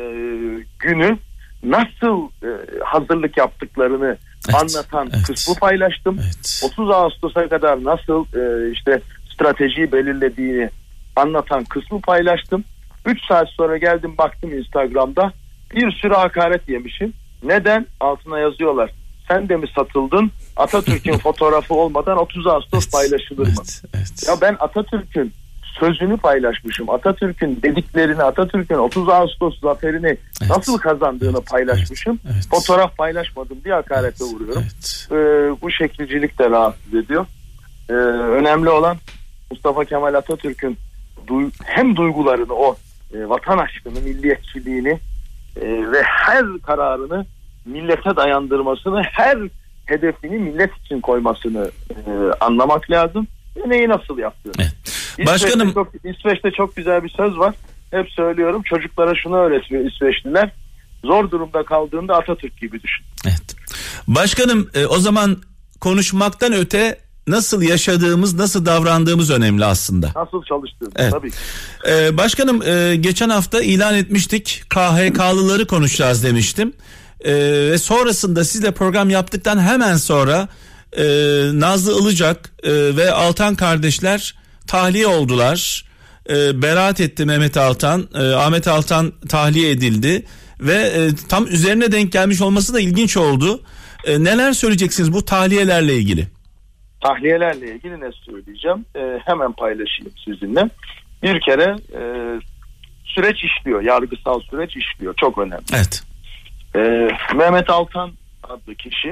günü 0.78 1.19
nasıl 1.62 2.28
e, 2.43 2.49
hazırlık 2.85 3.37
yaptıklarını 3.37 4.16
Evet, 4.49 4.54
anlatan 4.62 5.11
evet. 5.14 5.26
kısmı 5.26 5.54
paylaştım. 5.54 6.19
Evet. 6.25 6.62
30 6.73 6.90
Ağustos'a 6.90 7.49
kadar 7.49 7.85
nasıl 7.85 8.25
e, 8.25 8.73
işte 8.73 9.00
stratejiyi 9.35 9.93
belirlediğini 9.93 10.71
anlatan 11.16 11.64
kısmı 11.64 12.00
paylaştım. 12.00 12.64
3 13.06 13.18
saat 13.28 13.49
sonra 13.49 13.76
geldim 13.76 14.18
baktım 14.18 14.59
Instagram'da 14.59 15.33
bir 15.75 15.92
sürü 15.92 16.14
hakaret 16.14 16.68
yemişim. 16.68 17.12
Neden? 17.42 17.87
Altına 18.00 18.38
yazıyorlar. 18.38 18.90
Sen 19.28 19.49
de 19.49 19.56
mi 19.56 19.66
satıldın? 19.76 20.30
Atatürk'ün 20.56 21.18
fotoğrafı 21.18 21.75
olmadan 21.75 22.18
30 22.18 22.47
Ağustos 22.47 22.90
paylaşılır 22.90 23.47
mı? 23.47 23.52
Evet, 23.59 23.83
evet. 23.94 24.25
Ya 24.28 24.35
ben 24.40 24.56
Atatürk'ün 24.61 25.33
sözünü 25.80 26.16
paylaşmışım. 26.16 26.90
Atatürk'ün 26.90 27.62
dediklerini, 27.62 28.23
Atatürk'ün 28.23 28.75
30 28.75 29.09
Ağustos 29.09 29.61
zaferini 29.61 30.16
nasıl 30.49 30.78
kazandığını 30.78 31.37
Evet, 31.38 31.50
paylaşmışım. 31.50 32.21
evet, 32.25 32.35
evet. 32.35 32.49
Fotoğraf 32.50 32.97
paylaşmadım 32.97 33.59
diye 33.64 33.75
hakarete 33.75 34.25
uğruyorum. 34.25 34.62
Evet. 34.62 35.09
Ee, 35.11 35.14
bu 35.62 35.71
şekilcilik 35.71 36.38
de 36.38 36.50
rahatsız 36.50 36.94
ediyor. 36.94 37.26
Ee, 37.88 37.92
önemli 38.38 38.68
olan 38.68 38.97
Mustafa 39.50 39.85
Kemal 39.85 40.14
Atatürk'ün 40.14 40.78
duy- 41.26 41.50
hem 41.64 41.97
duygularını 41.97 42.52
o 42.52 42.76
e, 43.14 43.28
vatan 43.28 43.59
aşkını, 43.59 44.00
milliyetçiliğini 44.00 45.00
e, 45.57 45.66
ve 45.66 46.02
her 46.02 46.45
kararını 46.66 47.26
millete 47.64 48.16
dayandırmasını, 48.16 49.02
her 49.02 49.38
hedefini 49.87 50.38
millet 50.38 50.71
için 50.85 51.00
koymasını 51.00 51.71
e, 51.90 52.11
anlamak 52.40 52.90
lazım. 52.90 53.26
Ve 53.57 53.69
neyi 53.69 53.88
nasıl 53.88 54.19
yaptığını. 54.19 54.54
Evet. 54.59 54.75
İsveç'te 54.85 55.26
Başkanım 55.26 55.73
çok, 55.73 55.93
İsveç'te 56.04 56.50
çok 56.50 56.76
güzel 56.76 57.04
bir 57.04 57.09
söz 57.09 57.38
var. 57.38 57.54
Hep 57.90 58.11
söylüyorum 58.11 58.62
çocuklara 58.62 59.14
şunu 59.14 59.37
öğretiyor 59.37 59.85
İsveçliler. 59.85 60.50
Zor 61.04 61.31
durumda 61.31 61.64
kaldığında 61.64 62.14
Atatürk 62.16 62.61
gibi 62.61 62.83
düşün. 62.83 63.07
Evet. 63.25 63.57
Başkanım 64.07 64.71
e, 64.75 64.87
o 64.87 64.99
zaman 64.99 65.37
konuşmaktan 65.81 66.52
öte 66.52 66.99
nasıl 67.26 67.62
yaşadığımız, 67.62 68.35
nasıl 68.35 68.66
davrandığımız 68.66 69.31
önemli 69.31 69.64
aslında. 69.64 70.12
Nasıl 70.16 70.45
çalıştığını 70.45 70.90
Evet. 70.97 71.12
tabii. 71.12 71.31
Ee, 71.88 72.16
başkanım 72.16 72.62
e, 72.62 72.97
geçen 72.97 73.28
hafta 73.28 73.62
ilan 73.62 73.95
etmiştik 73.95 74.62
KHK'lıları 74.69 75.66
konuşacağız 75.66 76.25
demiştim. 76.25 76.73
Ee, 77.25 77.33
ve 77.71 77.78
sonrasında 77.78 78.45
sizle 78.45 78.71
program 78.71 79.11
yaptıktan 79.11 79.59
hemen 79.59 79.97
sonra 79.97 80.49
e, 80.97 81.04
Nazlı 81.52 82.00
Ilıcak 82.02 82.52
e, 82.62 82.73
ve 82.73 83.12
Altan 83.12 83.54
kardeşler 83.54 84.35
tahliye 84.66 85.07
oldular. 85.07 85.85
E, 86.31 86.62
beraat 86.62 87.00
etti 87.00 87.25
Mehmet 87.25 87.57
Altan, 87.57 88.09
e, 88.14 88.19
Ahmet 88.19 88.69
Altan 88.69 89.12
tahliye 89.28 89.71
edildi 89.71 90.25
ve 90.61 90.75
e, 90.75 91.11
tam 91.28 91.47
üzerine 91.47 91.93
denk 91.93 92.12
gelmiş 92.12 92.40
olması 92.40 92.75
da 92.75 92.81
ilginç 92.81 93.16
oldu. 93.16 93.62
E, 94.04 94.25
neler 94.25 94.52
söyleyeceksiniz 94.52 95.12
bu 95.12 95.25
tahliyelerle 95.25 95.97
ilgili? 95.97 96.34
Tahliyelerle 97.09 97.75
ilgili 97.75 98.01
ne 98.01 98.11
söyleyeceğim? 98.13 98.85
Ee, 98.97 99.19
hemen 99.25 99.53
paylaşayım 99.53 100.13
sizinle. 100.25 100.71
Bir 101.23 101.41
kere 101.41 101.77
e, 101.93 102.01
süreç 103.05 103.37
işliyor. 103.45 103.83
Yargısal 103.83 104.41
süreç 104.41 104.77
işliyor. 104.77 105.15
Çok 105.17 105.39
önemli. 105.39 105.63
Evet. 105.75 106.03
Ee, 106.77 107.09
Mehmet 107.37 107.71
Altan 107.71 108.11
adlı 108.43 108.75
kişi 108.75 109.09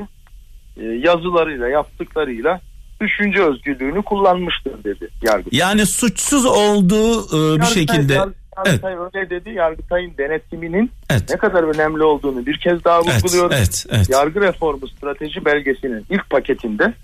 e, 0.76 0.84
yazılarıyla 0.84 1.68
yaptıklarıyla 1.68 2.60
düşünce 3.00 3.42
özgürlüğünü 3.42 4.02
kullanmıştır 4.02 4.84
dedi 4.84 5.08
Yargıtay. 5.22 5.58
Yani 5.60 5.86
suçsuz 5.86 6.46
olduğu 6.46 7.20
e, 7.20 7.58
bir 7.58 7.62
Yargıtay- 7.62 7.74
şekilde 7.74 8.14
Yar- 8.14 8.28
Yargıtay 8.56 8.94
öyle 8.94 9.30
dedi. 9.30 9.50
Yargıtay'ın 9.50 10.16
denetiminin 10.18 10.90
Evet. 11.10 11.22
ne 11.30 11.36
kadar 11.36 11.62
önemli 11.62 12.02
olduğunu 12.02 12.46
bir 12.46 12.58
kez 12.58 12.84
daha 12.84 13.00
Evet, 13.04 13.24
vurguluyorum. 13.24 13.52
evet, 13.56 13.86
evet. 13.90 14.10
Yargı 14.10 14.40
reformu 14.40 14.88
strateji 14.88 15.44
belgesinin 15.44 16.06
ilk 16.10 16.30
paketinde 16.30 16.94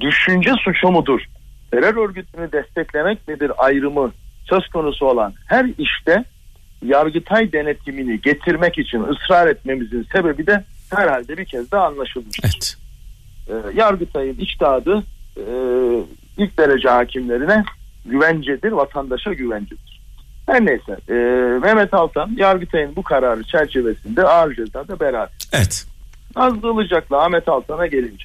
düşünce 0.00 0.50
suçu 0.64 0.88
mudur? 0.88 1.20
Terör 1.70 1.96
örgütünü 2.08 2.52
desteklemek 2.52 3.28
nedir 3.28 3.52
ayrımı 3.58 4.12
söz 4.48 4.68
konusu 4.68 5.06
olan 5.06 5.34
her 5.46 5.66
işte 5.78 6.24
Yargıtay 6.84 7.52
denetimini 7.52 8.20
getirmek 8.20 8.78
için 8.78 9.02
ısrar 9.02 9.46
etmemizin 9.46 10.06
sebebi 10.12 10.46
de 10.46 10.64
herhalde 10.90 11.38
bir 11.38 11.44
kez 11.44 11.72
daha 11.72 11.86
anlaşılmıştır. 11.86 12.44
Evet. 12.44 12.76
Ee, 13.48 13.78
Yargıtay'ın 13.78 14.36
içtihadı 14.38 15.02
e, 15.36 15.42
ilk 16.38 16.58
derece 16.58 16.88
hakimlerine 16.88 17.64
güvencedir, 18.04 18.72
vatandaşa 18.72 19.32
güvencedir. 19.32 19.97
Her 20.48 20.66
neyse 20.66 20.96
e, 21.08 21.14
Mehmet 21.58 21.94
Altan 21.94 22.30
Yargıtay'ın 22.36 22.96
bu 22.96 23.02
kararı 23.02 23.44
çerçevesinde 23.44 24.22
ağır 24.22 24.54
cezada 24.54 25.00
beraat. 25.00 25.32
Evet. 25.52 25.86
Nazlı 26.36 26.72
Ilıcak'la 26.72 27.24
Ahmet 27.24 27.48
Altan'a 27.48 27.86
gelince 27.86 28.24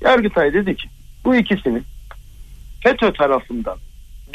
Yargıtay 0.00 0.54
dedi 0.54 0.76
ki 0.76 0.88
bu 1.24 1.36
ikisinin 1.36 1.84
FETÖ 2.82 3.12
tarafından 3.12 3.78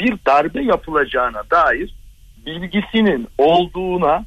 bir 0.00 0.16
darbe 0.26 0.62
yapılacağına 0.62 1.42
dair 1.50 1.94
bilgisinin 2.46 3.28
olduğuna 3.38 4.24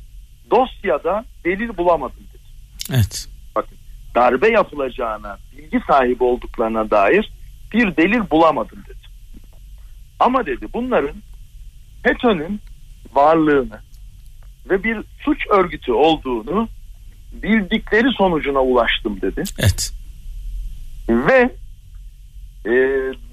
dosyada 0.52 1.26
delil 1.46 1.78
bulamadım 1.78 2.24
dedi. 2.34 2.44
Evet. 2.94 3.28
Bakın 3.56 3.78
darbe 4.16 4.50
yapılacağına 4.50 5.38
bilgi 5.58 5.80
sahibi 5.88 6.24
olduklarına 6.24 6.92
dair 6.92 7.32
bir 7.74 7.98
delil 7.98 8.30
bulamadım 8.32 8.80
dedi. 8.88 9.06
Ama 10.20 10.46
dedi 10.46 10.68
bunların 10.74 11.16
FETÖ'nün 12.06 12.62
varlığını 13.14 13.80
ve 14.70 14.84
bir 14.84 14.98
suç 15.26 15.38
örgütü 15.52 15.92
olduğunu 15.92 16.68
bildikleri 17.44 18.08
sonucuna 18.18 18.60
ulaştım 18.60 19.22
dedi. 19.22 19.44
Evet. 19.60 19.92
Ve 21.10 21.50
e, 22.66 22.74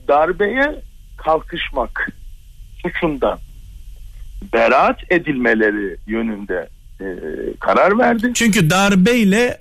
darbeye 0.09 0.83
kalkışmak 1.17 2.09
suçundan 2.83 3.39
beraat 4.53 4.99
edilmeleri 5.11 5.97
yönünde 6.07 6.69
e, 7.01 7.07
karar 7.61 7.99
verdi. 7.99 8.31
Çünkü 8.35 8.71
darbeyle 8.71 9.59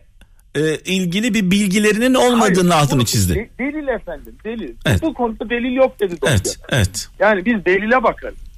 e, 0.56 0.76
ilgili 0.76 1.34
bir 1.34 1.52
bilgilerinin 1.52 2.14
olmadığını 2.14 2.74
Hayır, 2.74 2.84
altını 2.84 3.06
çizdi. 3.06 3.36
de- 3.36 3.50
delil 3.60 3.88
efendim 3.88 4.36
delil. 4.44 4.76
Evet. 4.86 5.02
Bu 5.02 5.14
konuda 5.14 5.50
delil 5.50 5.74
yok 5.74 6.00
dedi 6.00 6.22
dosya. 6.22 6.36
Evet. 6.36 6.58
Evet. 6.70 7.08
Yani 7.20 7.46
biz 7.46 7.66
delile 7.66 8.04
bakarız. 8.04 8.51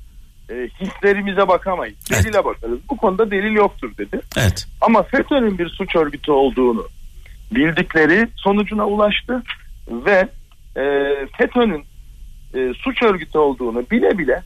E, 0.53 0.69
hislerimize 0.79 1.47
bakamayız. 1.47 1.95
Evet. 2.13 2.25
Delile 2.25 2.45
bakarız. 2.45 2.79
Bu 2.89 2.97
konuda 2.97 3.31
delil 3.31 3.51
yoktur 3.51 3.97
dedi. 3.97 4.21
Evet. 4.37 4.67
Ama 4.81 5.03
FETÖ'nün 5.03 5.57
bir 5.57 5.69
suç 5.69 5.95
örgütü 5.95 6.31
olduğunu 6.31 6.87
bildikleri 7.51 8.27
sonucuna 8.35 8.87
ulaştı 8.87 9.43
ve 9.87 10.29
e, 10.75 10.83
FETÖ'nün 11.37 11.85
e, 12.53 12.73
suç 12.73 13.03
örgütü 13.03 13.37
olduğunu 13.37 13.89
bile 13.91 14.17
bile 14.17 14.43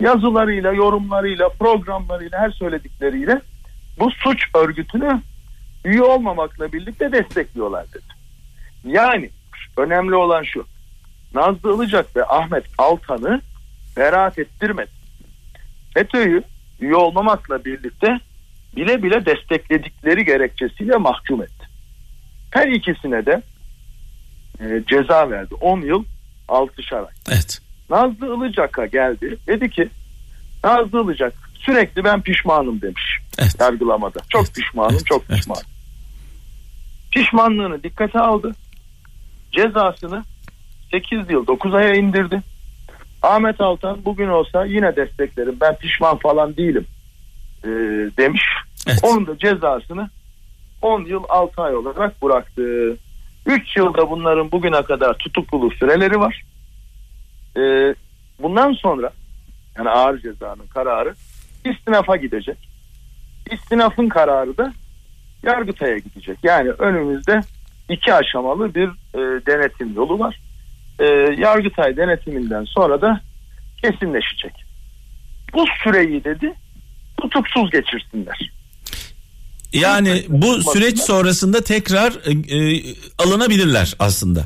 yazılarıyla, 0.00 0.72
yorumlarıyla, 0.72 1.48
programlarıyla, 1.48 2.38
her 2.38 2.50
söyledikleriyle 2.50 3.40
bu 3.98 4.10
suç 4.10 4.42
örgütünü 4.54 5.20
üye 5.84 6.02
olmamakla 6.02 6.72
birlikte 6.72 7.12
destekliyorlar 7.12 7.86
dedi. 7.94 8.12
Yani 8.84 9.30
önemli 9.76 10.14
olan 10.14 10.42
şu. 10.42 10.64
Nazlı 11.34 11.74
Ilıcak 11.74 12.16
ve 12.16 12.24
Ahmet 12.24 12.64
Altan'ı 12.78 13.40
beraat 13.96 14.38
ettirmedi. 14.38 15.01
FETÖ'yü 15.94 16.42
üye 16.80 16.94
olmamakla 16.94 17.64
birlikte 17.64 18.08
bile 18.76 19.02
bile 19.02 19.26
destekledikleri 19.26 20.24
gerekçesiyle 20.24 20.96
mahkum 20.96 21.42
etti. 21.42 21.66
Her 22.50 22.68
ikisine 22.68 23.26
de 23.26 23.42
e, 24.60 24.82
ceza 24.90 25.30
verdi. 25.30 25.54
10 25.54 25.80
yıl 25.80 26.04
6'şar 26.48 26.98
ay. 26.98 27.12
Evet. 27.28 27.58
Nazlı 27.90 28.36
Ilıcak'a 28.36 28.86
geldi. 28.86 29.38
Dedi 29.46 29.70
ki 29.70 29.88
Nazlı 30.64 31.04
Ilıcak 31.04 31.34
sürekli 31.54 32.04
ben 32.04 32.22
pişmanım 32.22 32.82
demiş 32.82 33.18
Evet. 33.38 33.56
yargılamada. 33.60 34.20
Çok 34.28 34.42
Evet, 34.44 34.54
pişmanım, 34.54 34.92
evet, 34.92 35.06
çok 35.06 35.22
evet. 35.28 35.38
pişmanım. 35.38 35.62
Pişmanlığını 37.12 37.82
dikkate 37.82 38.20
aldı. 38.20 38.52
Cezasını 39.52 40.24
8 40.90 41.30
yıl 41.30 41.46
9 41.46 41.74
aya 41.74 41.94
indirdi. 41.94 42.42
Ahmet 43.22 43.60
Altan 43.60 44.04
bugün 44.04 44.28
olsa 44.28 44.64
yine 44.64 44.96
desteklerim. 44.96 45.56
Ben 45.60 45.76
pişman 45.76 46.18
falan 46.18 46.56
değilim 46.56 46.86
e, 47.64 47.68
demiş. 48.18 48.42
Evet. 48.86 48.98
Onun 49.02 49.26
da 49.26 49.38
cezasını 49.38 50.08
10 50.82 51.04
yıl 51.04 51.24
6 51.28 51.62
ay 51.62 51.76
olarak 51.76 52.22
bıraktı. 52.22 52.96
3 53.46 53.76
yılda 53.76 54.10
bunların 54.10 54.52
bugüne 54.52 54.82
kadar 54.82 55.14
tutukluluk 55.14 55.74
süreleri 55.74 56.20
var. 56.20 56.42
E, 57.56 57.94
bundan 58.42 58.72
sonra 58.72 59.10
yani 59.78 59.90
ağır 59.90 60.18
cezanın 60.18 60.66
kararı 60.66 61.14
istinafa 61.64 62.16
gidecek. 62.16 62.58
İstinafın 63.50 64.08
kararı 64.08 64.56
da 64.56 64.72
Yargıtay'a 65.42 65.98
gidecek. 65.98 66.38
Yani 66.42 66.70
önümüzde 66.70 67.40
iki 67.88 68.14
aşamalı 68.14 68.74
bir 68.74 68.88
e, 68.88 69.46
denetim 69.46 69.94
yolu 69.94 70.18
var. 70.18 70.40
E, 71.02 71.06
Yargıtay 71.38 71.96
denetiminden 71.96 72.64
sonra 72.64 73.00
da 73.00 73.20
kesinleşecek. 73.82 74.52
Bu 75.54 75.64
süreyi 75.84 76.24
dedi 76.24 76.54
tutuksuz 77.20 77.70
geçirsinler. 77.70 78.52
Yani 79.72 80.22
bu 80.28 80.62
süreç 80.62 80.98
sonrasında 80.98 81.60
tekrar 81.60 82.12
e, 82.12 82.56
e, 82.56 82.82
alınabilirler 83.18 83.94
aslında. 83.98 84.40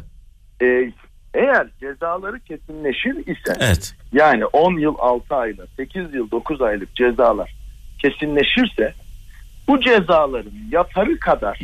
E, 0.62 0.92
eğer 1.34 1.66
cezaları 1.80 2.40
kesinleşir 2.40 3.16
ise 3.16 3.54
Evet. 3.60 3.94
yani 4.12 4.46
10 4.46 4.78
yıl 4.78 4.94
6 4.98 5.34
ayla 5.34 5.64
8 5.76 6.14
yıl 6.14 6.30
9 6.30 6.62
aylık 6.62 6.96
cezalar 6.96 7.54
kesinleşirse 7.98 8.94
bu 9.68 9.80
cezaların 9.80 10.52
yatarı 10.72 11.18
kadar 11.18 11.60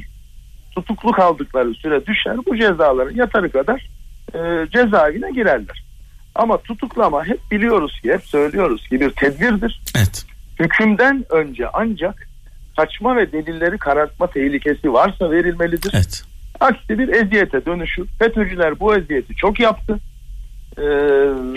tutuklu 0.74 1.12
kaldıkları 1.12 1.74
süre 1.74 2.06
düşer. 2.06 2.36
Bu 2.46 2.56
cezaların 2.56 3.14
yatarı 3.14 3.52
kadar 3.52 3.88
e, 4.34 4.38
cezaevine 4.72 5.30
girerler. 5.30 5.84
Ama 6.34 6.56
tutuklama 6.56 7.26
hep 7.26 7.40
biliyoruz 7.50 8.00
ki 8.00 8.12
hep 8.12 8.24
söylüyoruz 8.24 8.88
ki 8.88 9.00
bir 9.00 9.10
tedbirdir. 9.10 9.82
Evet. 9.96 10.24
Hükümden 10.58 11.24
önce 11.30 11.68
ancak 11.72 12.28
kaçma 12.76 13.16
ve 13.16 13.32
delilleri 13.32 13.78
karartma 13.78 14.26
tehlikesi 14.26 14.92
varsa 14.92 15.30
verilmelidir. 15.30 15.90
Evet. 15.94 16.22
Aksi 16.60 16.98
bir 16.98 17.08
eziyete 17.08 17.66
dönüşür. 17.66 18.08
FETÖ'cüler 18.18 18.80
bu 18.80 18.96
eziyeti 18.96 19.34
çok 19.34 19.60
yaptı. 19.60 19.98
Ee, 20.78 20.82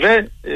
ve 0.02 0.28
e, 0.44 0.54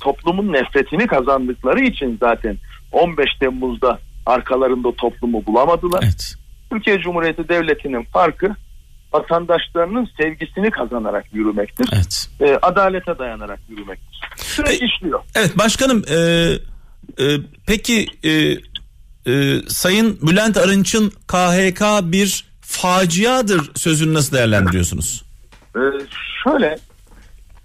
toplumun 0.00 0.52
nefretini 0.52 1.06
kazandıkları 1.06 1.80
için 1.80 2.16
zaten 2.20 2.56
15 2.92 3.34
Temmuz'da 3.40 3.98
arkalarında 4.26 4.92
toplumu 4.92 5.46
bulamadılar. 5.46 6.00
Evet. 6.04 6.34
Türkiye 6.70 6.98
Cumhuriyeti 6.98 7.48
Devleti'nin 7.48 8.02
farkı 8.02 8.54
vatandaşlarının 9.12 10.08
sevgisini 10.20 10.70
kazanarak 10.70 11.34
yürümektir. 11.34 11.88
Evet. 11.92 12.28
Ee, 12.40 12.58
adalete 12.62 13.18
dayanarak 13.18 13.60
yürümektir. 13.68 14.20
Süreç 14.36 14.82
işliyor. 14.82 15.20
Evet 15.34 15.58
başkanım 15.58 16.02
e, 16.10 16.16
e, 17.24 17.36
peki 17.66 18.06
e, 18.24 18.30
e, 19.32 19.62
Sayın 19.68 20.18
Bülent 20.22 20.56
Arınç'ın 20.56 21.10
KHK 21.10 21.82
bir 22.12 22.46
faciadır 22.60 23.70
sözünü 23.74 24.14
nasıl 24.14 24.36
değerlendiriyorsunuz? 24.36 25.24
Ee, 25.76 25.80
şöyle 26.44 26.78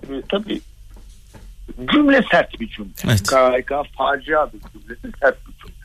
e, 0.03 0.21
tabii 0.29 0.61
cümle 1.91 2.23
sert 2.31 2.59
bir 2.59 2.67
cümle. 2.67 2.89
Evet. 3.05 3.23
KHK 3.23 3.71
faciadır 3.97 4.59
cümlesi 4.73 5.17
sert 5.21 5.37
bir 5.47 5.53
cümle. 5.61 5.81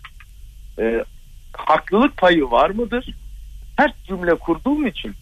Ee, 0.78 1.04
haklılık 1.52 2.16
payı 2.16 2.44
var 2.44 2.70
mıdır? 2.70 3.14
Sert 3.78 4.04
cümle 4.08 4.34
kurduğum 4.34 4.86
için 4.86 5.14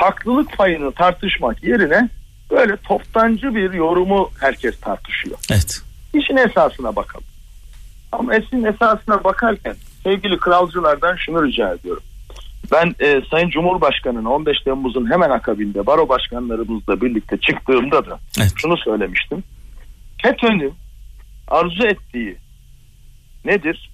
haklılık 0.00 0.56
payını 0.58 0.92
tartışmak 0.92 1.64
yerine 1.64 2.08
böyle 2.50 2.76
toptancı 2.76 3.54
bir 3.54 3.72
yorumu 3.72 4.30
herkes 4.40 4.80
tartışıyor. 4.80 5.38
Evet. 5.52 5.82
İşin 6.14 6.36
esasına 6.36 6.96
bakalım. 6.96 7.26
Ama 8.12 8.34
esin 8.34 8.64
esasına 8.64 9.24
bakarken 9.24 9.76
sevgili 10.04 10.38
kralcılardan 10.38 11.16
şunu 11.16 11.46
rica 11.46 11.74
ediyorum. 11.74 12.02
Ben 12.72 12.94
e, 13.00 13.22
Sayın 13.30 13.50
Cumhurbaşkanı'nın 13.50 14.24
15 14.24 14.60
Temmuz'un 14.64 15.10
hemen 15.10 15.30
akabinde 15.30 15.86
baro 15.86 16.08
başkanlarımızla 16.08 17.00
birlikte 17.00 17.36
çıktığımda 17.38 18.06
da 18.06 18.18
Evet. 18.40 18.52
şunu 18.56 18.76
söylemiştim. 18.76 19.44
FETÖ'nün 20.22 20.74
arzu 21.48 21.86
ettiği 21.86 22.36
nedir? 23.44 23.90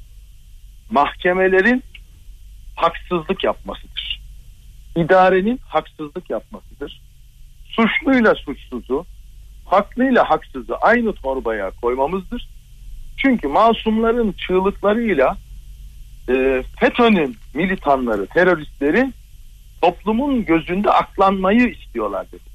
Mahkemelerin 0.90 1.82
haksızlık 2.76 3.44
yapmasıdır. 3.44 4.20
İdarenin 4.96 5.60
haksızlık 5.68 6.30
yapmasıdır. 6.30 7.00
Suçluyla 7.64 8.34
suçsuzu, 8.34 9.06
haklıyla 9.64 10.30
haksızı 10.30 10.76
aynı 10.76 11.12
torbaya 11.12 11.70
koymamızdır. 11.70 12.48
Çünkü 13.16 13.48
masumların 13.48 14.32
çığlıklarıyla 14.32 15.36
e, 16.28 16.62
FETÖ'nün 16.80 17.36
militanları, 17.54 18.26
teröristleri 18.26 19.12
toplumun 19.82 20.44
gözünde 20.44 20.90
aklanmayı 20.90 21.68
istiyorlar 21.68 22.26
dedi. 22.32 22.54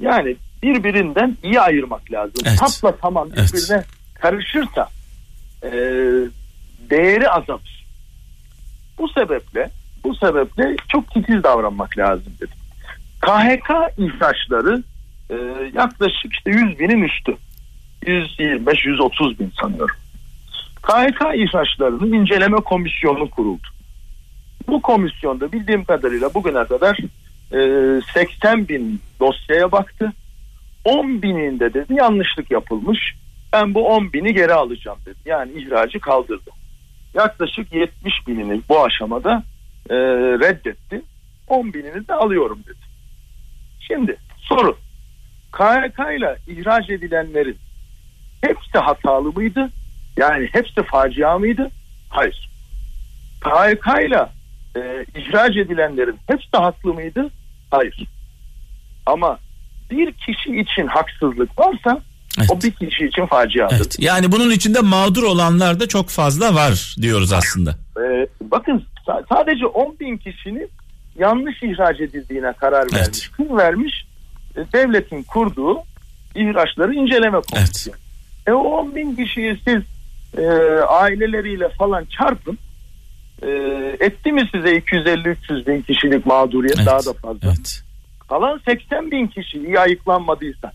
Yani 0.00 0.36
birbirinden 0.62 1.36
iyi 1.42 1.60
ayırmak 1.60 2.12
lazım. 2.12 2.42
Evet. 2.46 2.58
Tapla 2.58 2.96
tamam 2.96 3.28
Evet. 3.36 3.52
birbirine 3.52 3.84
karışırsa 4.14 4.88
e, 5.62 5.70
değeri 6.90 7.30
azalır. 7.30 7.86
Bu 8.98 9.08
sebeple 9.08 9.70
bu 10.08 10.14
sebeple 10.14 10.76
çok 10.88 11.10
titiz 11.10 11.42
davranmak 11.42 11.98
lazım 11.98 12.32
dedim. 12.40 12.58
KHK 13.20 13.70
ihraçları 13.98 14.82
e, 15.30 15.34
yaklaşık 15.74 16.32
işte 16.32 16.50
100 16.50 16.78
binin 16.78 17.02
üstü. 17.02 17.36
125-130 18.02 19.38
bin 19.38 19.52
sanıyorum. 19.60 19.96
KHK 20.82 21.20
ihraçlarının 21.34 22.12
inceleme 22.12 22.56
komisyonu 22.56 23.30
kuruldu. 23.30 23.66
Bu 24.68 24.82
komisyonda 24.82 25.52
bildiğim 25.52 25.84
kadarıyla 25.84 26.34
bugüne 26.34 26.64
kadar 26.64 26.98
e, 27.52 28.00
80 28.14 28.68
bin 28.68 29.00
dosyaya 29.20 29.72
baktı. 29.72 30.12
10 30.84 31.22
bininde 31.22 31.74
dedi 31.74 31.94
yanlışlık 31.94 32.50
yapılmış. 32.50 33.14
Ben 33.52 33.74
bu 33.74 33.88
10 33.88 34.12
bini 34.12 34.34
geri 34.34 34.54
alacağım 34.54 34.98
dedi. 35.06 35.18
Yani 35.26 35.52
ihracı 35.52 36.00
kaldırdı. 36.00 36.50
Yaklaşık 37.14 37.72
70 37.72 38.26
binini 38.26 38.60
bu 38.68 38.84
aşamada 38.84 39.42
e, 39.90 39.96
reddetti. 40.40 41.02
10 41.48 41.74
binini 41.74 42.08
de 42.08 42.14
alıyorum 42.14 42.58
dedi. 42.66 42.86
Şimdi 43.80 44.16
soru. 44.38 44.78
KHK 45.52 45.98
ile 46.18 46.36
ihraç 46.46 46.90
edilenlerin 46.90 47.58
hepsi 48.40 48.78
hatalı 48.78 49.32
mıydı? 49.32 49.70
Yani 50.16 50.48
hepsi 50.52 50.82
facia 50.82 51.38
mıydı? 51.38 51.70
Hayır. 52.08 52.50
KHK 53.40 54.06
ile 54.06 54.26
e, 54.76 55.04
ihraç 55.14 55.56
edilenlerin 55.56 56.18
hepsi 56.26 56.56
haklı 56.56 56.94
mıydı? 56.94 57.30
Hayır. 57.70 58.06
Ama 59.06 59.38
bir 59.90 60.12
kişi 60.12 60.60
için 60.60 60.86
haksızlık 60.86 61.58
varsa 61.58 62.00
Evet. 62.38 62.50
o 62.50 62.62
bir 62.62 62.70
kişi 62.72 63.06
için 63.06 63.26
faciadır. 63.26 63.76
Evet. 63.76 63.96
Yani 63.98 64.32
bunun 64.32 64.50
içinde 64.50 64.80
mağdur 64.80 65.22
olanlar 65.22 65.80
da 65.80 65.88
çok 65.88 66.08
fazla 66.08 66.54
var 66.54 66.96
diyoruz 67.02 67.32
aslında. 67.32 67.70
Ee, 68.00 68.26
bakın 68.40 68.84
sa- 69.06 69.24
sadece 69.28 69.66
10 69.66 69.96
bin 70.00 70.16
kişinin 70.16 70.68
yanlış 71.18 71.62
ihraç 71.62 72.00
edildiğine 72.00 72.52
karar 72.52 72.82
Evet. 72.82 72.94
vermiş. 72.94 73.30
Kim 73.36 73.56
vermiş? 73.58 74.06
E, 74.56 74.60
devletin 74.72 75.22
kurduğu 75.22 75.78
ihraçları 76.34 76.94
inceleme 76.94 77.38
komisyonu. 77.52 77.96
E 78.46 78.52
o 78.52 78.58
10 78.58 78.94
bin 78.96 79.16
kişiyi 79.16 79.60
siz 79.64 79.82
e, 80.38 80.46
aileleriyle 80.88 81.68
falan 81.68 82.04
çarpın. 82.18 82.58
E, 83.42 83.48
etti 84.00 84.32
mi 84.32 84.48
size 84.54 84.76
250-300 84.76 85.66
bin 85.66 85.82
kişilik 85.82 86.26
mağduriyet 86.26 86.76
Evet. 86.76 86.86
daha 86.86 86.98
da 87.06 87.12
fazla. 87.12 87.38
Evet. 87.48 87.82
Kalan 88.28 88.60
80 88.64 89.10
bin 89.10 89.26
kişi 89.26 89.58
iyi 89.58 89.80
ayıklanmadıysa 89.80 90.72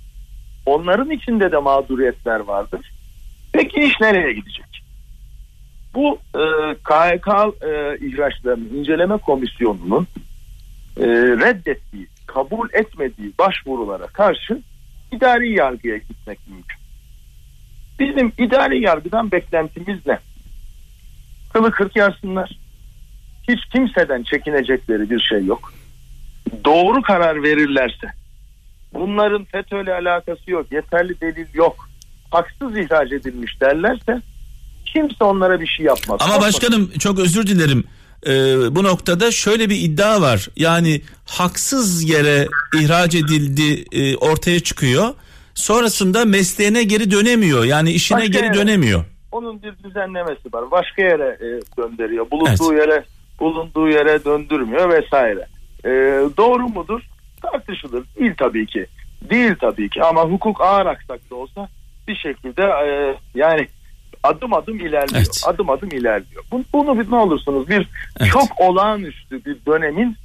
onların 0.65 1.10
içinde 1.10 1.52
de 1.52 1.58
mağduriyetler 1.58 2.39
vardır. 2.39 2.91
Peki 3.54 3.80
iş 3.80 3.93
nereye 4.02 4.34
gidecek? 4.34 4.84
Bu 5.93 6.19
e, 6.36 6.43
KHK 6.84 7.28
e, 7.63 7.97
ihraçlarının 8.08 8.69
inceleme 8.76 9.17
komisyonunun 9.17 10.08
e, 10.97 11.06
reddettiği, 11.15 12.08
kabul 12.26 12.69
etmediği 12.74 13.34
başvurulara 13.39 14.08
karşı 14.08 14.62
idari 15.12 15.58
yargıya 15.58 15.97
gitmek 15.97 16.39
mümkün. 16.47 16.82
Bizim 18.00 18.32
idari 18.38 18.82
yargıdan 18.82 19.32
beklentimiz 19.32 20.06
ne? 20.06 20.19
Kılı 21.54 21.71
kırk 21.71 21.95
yarsınlar. 21.95 22.58
Hiç 23.47 23.65
kimseden 23.65 24.24
çekinecekleri 24.24 25.10
bir 25.10 25.19
şey 25.19 25.45
yok 25.45 25.74
doğru 26.65 27.02
karar 27.02 27.43
verirlerse 27.43 28.08
bunların 28.93 29.45
FETÖ'yle 29.45 29.93
alakası 29.93 30.51
yok, 30.51 30.65
yeterli 30.71 31.21
delil 31.21 31.47
yok, 31.54 31.89
haksız 32.32 32.77
ihraç 32.77 33.12
edilmiş 33.12 33.62
derlerse 33.62 34.21
kimse 34.86 35.23
onlara 35.23 35.62
bir 35.62 35.67
şey 35.67 35.86
yapmaz. 35.86 36.17
Ama 36.21 36.34
Korkmasın. 36.34 36.54
başkanım 36.62 36.91
çok 36.99 37.19
özür 37.19 37.47
dilerim. 37.47 37.84
Ee, 38.27 38.32
bu 38.75 38.84
noktada 38.84 39.32
şöyle 39.32 39.69
bir 39.69 39.75
iddia 39.82 40.21
var. 40.21 40.47
Yani 40.56 41.01
haksız 41.25 42.10
yere 42.10 42.47
ihraç 42.82 43.15
edildi 43.15 43.86
e, 43.91 44.15
ortaya 44.17 44.60
çıkıyor. 44.60 45.13
Sonrasında 45.56 46.25
mesleğine 46.25 46.84
geri 46.84 47.12
dönemiyor. 47.12 47.63
Yani 47.65 47.91
işine 47.91 48.17
Başka 48.17 48.32
geri 48.32 48.45
yere. 48.45 48.54
dönemiyor. 48.54 49.06
onun 49.32 49.62
bir 49.63 49.73
düzenlemesi 49.84 50.54
var. 50.54 50.71
Başka 50.71 51.01
yere 51.01 51.38
e, 51.41 51.47
döndürüyor. 51.77 52.32
Bulunduğu 52.32 52.73
yere 52.73 53.04
bulunduğu 53.39 53.88
yere 53.89 54.25
döndürmüyor 54.25 54.89
vesaire. 54.93 55.47
E, 55.86 55.89
doğru 56.38 56.67
mudur? 56.69 57.01
Tartışılır. 57.41 58.04
Değil 58.19 58.34
tabii 58.38 58.65
ki. 58.65 58.86
Değil 59.30 59.56
tabii 59.62 59.89
ki 59.89 60.04
ama 60.04 60.23
hukuk 60.23 60.62
ağır 60.62 60.86
aksak 60.86 61.30
da 61.30 61.36
olsa 61.36 61.69
bir 62.08 62.15
şekilde 62.15 62.63
e, 62.63 63.15
yani 63.36 63.67
adım 64.23 64.54
adım 64.54 64.75
ilerliyor. 64.80 65.15
Evet. 65.15 65.43
Adım 65.47 65.69
adım 65.69 65.89
ilerliyor. 65.89 66.43
Bunu, 66.51 66.63
bunu 66.73 66.99
bir 66.99 67.12
ne 67.12 67.15
olursunuz 67.15 67.69
bir 67.69 67.89
Evet. 68.19 68.32
çok 68.32 68.62
olağanüstü 68.62 69.45
bir 69.45 69.58
dönemin 69.65 70.17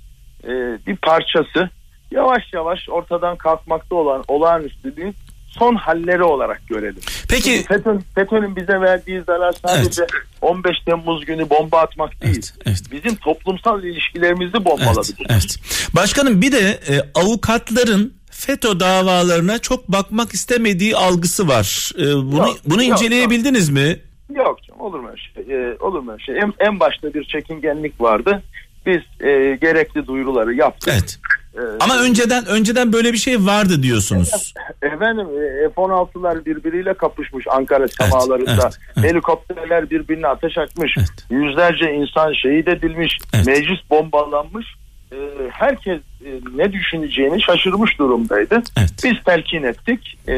e, 0.44 0.50
bir 0.87 0.96
parçası 0.96 1.70
yavaş 2.11 2.52
yavaş 2.52 2.88
ortadan 2.88 3.37
kalkmakta 3.37 3.94
olan 3.94 4.24
olağanüstülüğün 4.29 5.14
son 5.59 5.75
halleri 5.75 6.23
olarak 6.23 6.69
görelim. 6.69 7.01
Peki 7.29 7.62
FETÖ, 7.62 7.99
FETÖ'nün 8.14 8.57
bize 8.57 8.81
verdiği 8.81 9.23
zarar 9.27 9.55
sadece 9.66 10.07
15 10.40 10.77
Temmuz 10.87 11.25
günü 11.25 11.51
bomba 11.51 11.79
atmak 11.79 12.23
değil. 12.23 12.35
Evet, 12.35 12.55
evet. 12.66 12.83
Bizim 12.92 13.16
toplumsal 13.16 13.85
ilişkilerimizi 13.85 14.64
bombaladı. 14.64 15.09
Evet, 15.19 15.31
evet. 15.31 15.59
Başkanım 15.95 16.42
bir 16.42 16.53
de 16.53 16.59
e, 16.88 17.01
avukatların 17.14 18.14
FETÖ 18.31 18.81
davalarına 18.81 19.59
çok 19.59 19.88
bakmak 19.88 20.33
istemediği 20.33 20.97
algısı 20.97 21.49
var. 21.49 21.92
E, 21.99 22.05
bunu 22.05 22.37
Yok, 22.37 22.57
bunu 22.66 22.83
yok, 22.83 22.92
inceleyebildiniz 22.92 23.69
mi? 23.69 24.01
Yok 24.35 24.62
canım 24.62 24.81
olur 24.81 25.01
mu 25.01 25.09
öyle 25.09 25.21
şey? 25.47 25.57
Ee, 25.57 25.77
olur 25.81 26.01
mu 26.01 26.12
öyle 26.12 26.25
şey? 26.25 26.38
En, 26.38 26.53
en 26.59 26.81
başta 26.81 27.14
bir 27.14 27.25
çekingenlik 27.25 28.01
vardı. 28.01 28.42
Biz 28.87 29.27
e, 29.29 29.59
gerekli 29.61 30.07
duyuruları 30.07 30.55
yaptık. 30.55 30.92
Evet. 30.92 31.18
Ee, 31.57 31.61
Ama 31.81 31.99
önceden 31.99 32.46
önceden 32.46 32.92
böyle 32.92 33.12
bir 33.12 33.18
şey 33.18 33.44
vardı 33.46 33.83
diyorsunuz. 33.83 34.55
Efendim 34.83 35.27
e, 35.27 35.68
F-16'lar 35.68 36.44
birbiriyle 36.46 36.94
kapışmış 36.94 37.46
Ankara 37.51 37.88
semalarında. 37.88 38.51
evet, 38.53 38.79
evet. 38.96 39.11
Helikopterler 39.11 39.90
birbirine 39.90 40.27
ateş 40.27 40.59
açmış. 40.59 40.94
Evet. 40.99 41.09
Yüzlerce 41.31 41.94
insan 41.94 42.33
şehit 42.33 42.68
edilmiş. 42.68 43.18
Evet. 43.35 43.46
Meclis 43.46 43.90
bombalanmış. 43.90 44.66
E, 45.12 45.16
herkes 45.53 46.01
e, 46.25 46.31
ne 46.57 46.72
düşüneceğini 46.72 47.42
şaşırmış 47.42 47.99
durumdaydı. 47.99 48.62
Evet. 48.79 48.92
Biz 49.05 49.25
telkin 49.25 49.62
ettik. 49.62 50.18
E, 50.29 50.35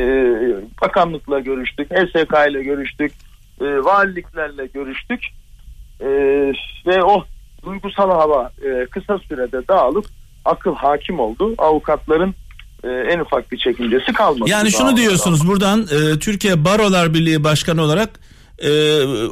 bakanlıkla 0.83 1.41
görüştük. 1.41 1.91
HSK 1.91 2.51
ile 2.51 2.63
görüştük. 2.63 3.13
E, 3.61 3.65
valiliklerle 3.65 4.67
görüştük. 4.67 5.21
Ve 6.87 7.03
o 7.05 7.25
duygusal 7.65 8.11
hava 8.11 8.51
e, 8.65 8.87
kısa 8.87 9.19
sürede 9.19 9.69
dağılıp 9.69 10.07
akıl 10.45 10.75
hakim 10.75 11.21
oldu. 11.21 11.55
Avukatların 11.59 12.35
e, 12.85 12.89
en 12.89 13.19
ufak 13.19 13.53
bir 13.53 13.59
çekincesi 13.59 14.13
kalmadı. 14.13 14.51
Yani 14.51 14.71
şunu 14.73 14.97
diyorsunuz 14.97 15.49
buradan 15.49 15.83
e, 15.83 16.19
Türkiye 16.19 16.65
Barolar 16.65 17.15
Birliği 17.15 17.45
Başkanı 17.45 17.83
olarak 17.83 18.21
e, 18.59 18.71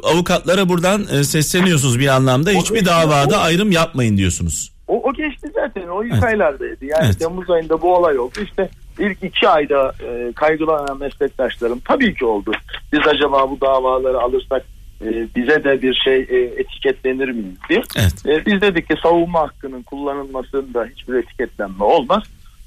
avukatlara 0.03 0.69
buradan 0.69 1.01
e, 1.01 1.23
sesleniyorsunuz 1.23 1.99
bir 1.99 2.07
anlamda. 2.07 2.49
Hiçbir 2.49 2.85
davada 2.85 3.39
ayrım 3.39 3.71
yapmayın 3.71 4.17
diyorsunuz. 4.17 4.71
O, 4.87 5.09
o 5.09 5.13
geçti 5.13 5.47
zaten. 5.55 5.87
O 5.87 6.03
ilk 6.03 6.13
Evet. 6.13 6.23
aylardaydı. 6.23 6.85
Yani 6.85 7.05
Evet. 7.05 7.19
Temmuz 7.19 7.49
ayında 7.49 7.81
bu 7.81 7.95
olay 7.95 8.19
oldu. 8.19 8.39
İşte 8.43 8.69
ilk 8.99 9.23
iki 9.23 9.49
ayda 9.49 9.93
e, 10.03 10.31
kaygılanan 10.35 10.99
meslektaşlarım 10.99 11.79
tabii 11.79 12.13
ki 12.15 12.25
oldu. 12.25 12.51
Biz 12.93 12.99
acaba 13.07 13.49
bu 13.49 13.61
davaları 13.61 14.19
alırsak 14.19 14.65
e, 15.01 15.27
bize 15.35 15.63
de 15.63 15.81
bir 15.81 15.93
şey 15.93 16.19
e, 16.19 16.37
etiketlenir 16.61 17.29
miyiz 17.29 17.57
diye. 17.69 17.81
Evet. 17.95 18.25
E, 18.25 18.45
biz 18.45 18.61
dedik 18.61 18.89
ki 18.89 18.95
savunma 19.03 19.39
hakkının 19.39 19.83
kullanılmasında 19.83 20.85
hiçbir 20.95 21.13
etiketlenme 21.13 21.83
olmaz. 21.83 22.23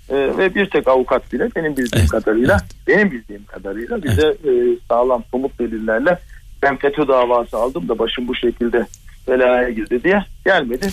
E, 0.08 0.16
ve 0.16 0.54
bir 0.54 0.70
tek 0.70 0.88
avukat 0.88 1.32
bile 1.32 1.48
benim 1.56 1.76
bildiğim 1.76 1.98
Evet, 1.98 2.10
kadarıyla 2.10 2.60
benim 2.86 3.10
bildiğim 3.10 3.44
kadarıyla 3.44 4.02
bize 4.02 4.26
e, 4.26 4.50
sağlam 4.88 5.24
somut 5.30 5.58
delillerle 5.58 6.18
ben 6.62 6.76
FETÖ 6.76 7.08
davası 7.08 7.56
aldım 7.56 7.88
da 7.88 7.98
başım 7.98 8.28
bu 8.28 8.34
şekilde 8.34 8.86
belaya 9.28 9.70
girdi 9.70 10.04
diye 10.04 10.24
gelmedi. 10.44 10.88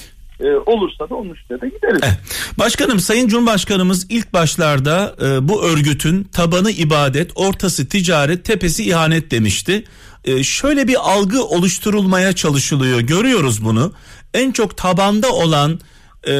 Olursa 0.65 1.09
da 1.09 1.15
onun 1.15 1.29
üstüne 1.29 1.61
de 1.61 1.69
gideriz. 1.69 1.99
Evet. 2.03 2.17
Başkanım 2.59 2.99
Sayın 2.99 3.27
Cumhurbaşkanımız 3.27 4.07
ilk 4.09 4.33
başlarda 4.33 5.15
e, 5.21 5.47
bu 5.47 5.63
örgütün 5.63 6.23
tabanı 6.23 6.71
ibadet, 6.71 7.31
ortası 7.35 7.89
ticaret, 7.89 8.45
tepesi 8.45 8.89
ihanet 8.89 9.31
demişti. 9.31 9.83
E, 10.27 10.43
şöyle 10.43 10.87
bir 10.87 11.11
algı 11.11 11.43
oluşturulmaya 11.43 12.33
çalışılıyor. 12.33 12.99
Görüyoruz 12.99 13.65
bunu. 13.65 13.93
En 14.33 14.51
çok 14.51 14.77
tabanda 14.77 15.31
olan 15.31 15.79
e, 16.27 16.33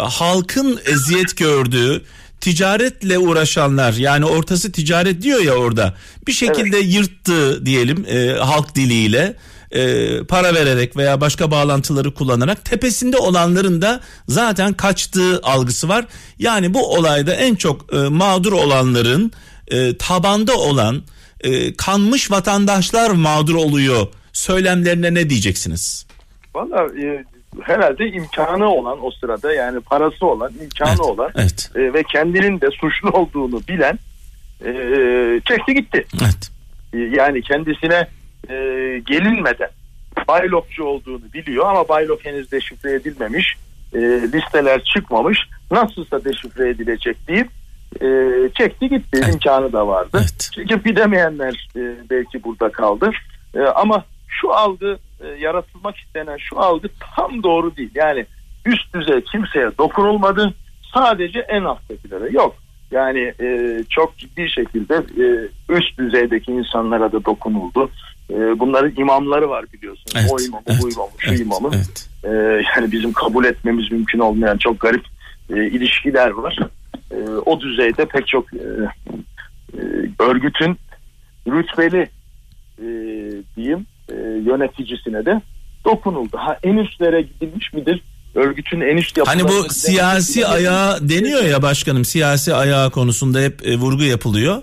halkın 0.00 0.80
eziyet 0.86 1.36
gördüğü 1.36 2.02
ticaretle 2.40 3.18
uğraşanlar 3.18 3.92
yani 3.92 4.24
ortası 4.24 4.72
ticaret 4.72 5.22
diyor 5.22 5.40
ya 5.40 5.54
orada 5.54 5.94
bir 6.26 6.32
şekilde 6.32 6.76
evet. 6.76 6.94
yırttı 6.94 7.66
diyelim 7.66 8.06
e, 8.08 8.32
halk 8.32 8.74
diliyle 8.74 9.36
e, 9.70 10.24
para 10.24 10.54
vererek 10.54 10.96
veya 10.96 11.20
başka 11.20 11.50
bağlantıları 11.50 12.14
kullanarak 12.14 12.64
tepesinde 12.64 13.16
olanların 13.16 13.82
da 13.82 14.00
zaten 14.28 14.72
kaçtığı 14.72 15.40
algısı 15.42 15.88
var. 15.88 16.06
Yani 16.38 16.74
bu 16.74 16.94
olayda 16.94 17.34
en 17.34 17.54
çok 17.54 17.94
e, 17.94 17.96
mağdur 17.96 18.52
olanların 18.52 19.32
e, 19.68 19.96
tabanda 19.96 20.56
olan 20.56 21.02
e, 21.44 21.74
kanmış 21.74 22.30
vatandaşlar 22.30 23.10
mağdur 23.10 23.54
oluyor 23.54 24.06
söylemlerine 24.32 25.14
ne 25.14 25.30
diyeceksiniz? 25.30 26.06
Valla 26.54 26.86
e, 27.02 27.24
herhalde 27.62 28.08
imkanı 28.08 28.68
olan 28.68 29.04
o 29.04 29.10
sırada 29.10 29.52
yani 29.52 29.80
parası 29.80 30.26
olan 30.26 30.52
imkanı 30.62 30.90
evet, 30.90 31.00
olan 31.00 31.30
evet. 31.36 31.70
E, 31.74 31.92
ve 31.92 32.02
kendinin 32.02 32.60
de 32.60 32.70
suçlu 32.70 33.10
olduğunu 33.10 33.60
bilen 33.68 33.98
e, 34.64 34.70
çekti 35.44 35.74
gitti. 35.74 36.06
Evet. 36.22 36.50
E, 36.94 36.98
yani 36.98 37.42
kendisine 37.42 38.08
e, 38.48 38.54
gelinmeden 39.06 39.70
Baylokçu 40.28 40.84
olduğunu 40.84 41.32
biliyor 41.34 41.66
ama 41.66 41.88
Baylok 41.88 42.24
henüz 42.24 42.52
deşifre 42.52 42.94
edilmemiş. 42.94 43.56
E, 43.94 43.98
listeler 44.32 44.84
çıkmamış. 44.84 45.38
Nasılsa 45.70 46.24
deşifre 46.24 46.68
edilecek 46.68 47.28
deyip 47.28 47.48
e, 48.02 48.06
çekti 48.54 48.88
gitti. 48.88 49.20
Evet. 49.24 49.34
imkanı 49.34 49.72
da 49.72 49.88
vardı. 49.88 50.18
Evet. 50.20 50.50
Çünkü 50.54 50.84
bilemeyenler 50.84 51.68
e, 51.76 51.80
belki 52.10 52.44
burada 52.44 52.72
kaldı. 52.72 53.10
E, 53.54 53.60
ama 53.60 54.04
şu 54.28 54.54
algı 54.54 54.98
e, 55.20 55.26
yaratılmak 55.26 55.96
istenen 55.96 56.36
şu 56.36 56.60
algı 56.60 56.88
tam 57.16 57.42
doğru 57.42 57.76
değil. 57.76 57.90
Yani 57.94 58.26
üst 58.66 58.94
düzey 58.94 59.20
kimseye 59.20 59.70
dokunulmadı. 59.78 60.54
Sadece 60.94 61.40
en 61.40 61.64
alttakilere 61.64 62.30
yok. 62.30 62.56
Yani 62.90 63.34
e, 63.40 63.78
çok 63.90 64.18
ciddi 64.18 64.50
şekilde 64.50 64.94
e, 64.94 65.24
üst 65.68 65.98
düzeydeki 65.98 66.52
insanlara 66.52 67.12
da 67.12 67.24
dokunuldu. 67.24 67.90
E, 68.30 68.58
bunların 68.58 68.92
imamları 68.96 69.48
var 69.48 69.64
biliyorsunuz. 69.72 70.12
Evet, 70.16 70.30
o 70.32 70.42
imamı, 70.42 70.62
evet, 70.66 70.80
bu 70.82 70.90
imamı, 70.90 71.10
şu 71.18 71.30
evet, 71.30 71.40
imamı. 71.40 71.70
Evet. 71.74 72.08
E, 72.24 72.28
yani 72.76 72.92
bizim 72.92 73.12
kabul 73.12 73.44
etmemiz 73.44 73.92
mümkün 73.92 74.18
olmayan 74.18 74.56
çok 74.56 74.80
garip 74.80 75.04
e, 75.50 75.66
ilişkiler 75.66 76.30
var. 76.30 76.58
E, 77.10 77.16
o 77.46 77.60
düzeyde 77.60 78.04
pek 78.04 78.26
çok 78.26 78.54
e, 78.54 78.58
e, 79.74 79.80
örgütün 80.18 80.78
rütbeli 81.48 82.08
e, 82.78 82.86
diyeyim 83.56 83.86
e, 84.08 84.14
yöneticisine 84.46 85.26
de 85.26 85.40
dokunuldu. 85.84 86.36
Ha 86.36 86.58
en 86.62 86.76
üstlere 86.76 87.22
gidilmiş 87.22 87.72
midir? 87.72 88.02
Örgütün 88.34 88.80
en 88.80 88.96
üst 88.96 89.18
Hani 89.26 89.44
bu 89.44 89.68
siyasi 89.68 90.46
ayağı 90.46 91.08
deniyor 91.08 91.42
ya 91.42 91.62
başkanım 91.62 92.04
siyasi 92.04 92.54
ayağı 92.54 92.90
konusunda 92.90 93.40
hep 93.40 93.66
e, 93.66 93.76
vurgu 93.76 94.02
yapılıyor. 94.02 94.62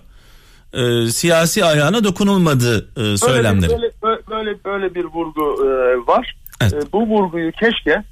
E, 0.73 1.09
siyasi 1.09 1.65
ayağına 1.65 2.03
dokunulmadı 2.03 2.89
e, 2.97 3.17
söylemleri. 3.17 3.69
Böyle, 3.71 3.91
böyle, 4.03 4.21
böyle, 4.29 4.63
böyle 4.65 4.95
bir 4.95 5.05
vurgu 5.05 5.65
e, 5.65 5.67
var. 6.07 6.35
Evet. 6.61 6.73
E, 6.73 6.91
bu 6.93 7.07
vurguyu 7.07 7.51
keşke 7.51 8.03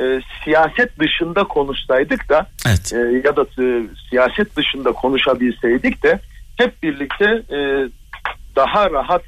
e, 0.00 0.20
siyaset 0.44 0.98
dışında 0.98 1.44
konuşsaydık 1.44 2.28
da 2.28 2.46
evet. 2.66 2.92
e, 2.92 2.98
ya 3.24 3.36
da 3.36 3.46
e, 3.62 3.86
siyaset 4.10 4.56
dışında 4.56 4.92
konuşabilseydik 4.92 6.02
de 6.02 6.20
hep 6.56 6.82
birlikte 6.82 7.24
e, 7.24 7.88
daha 8.56 8.90
rahat 8.90 9.22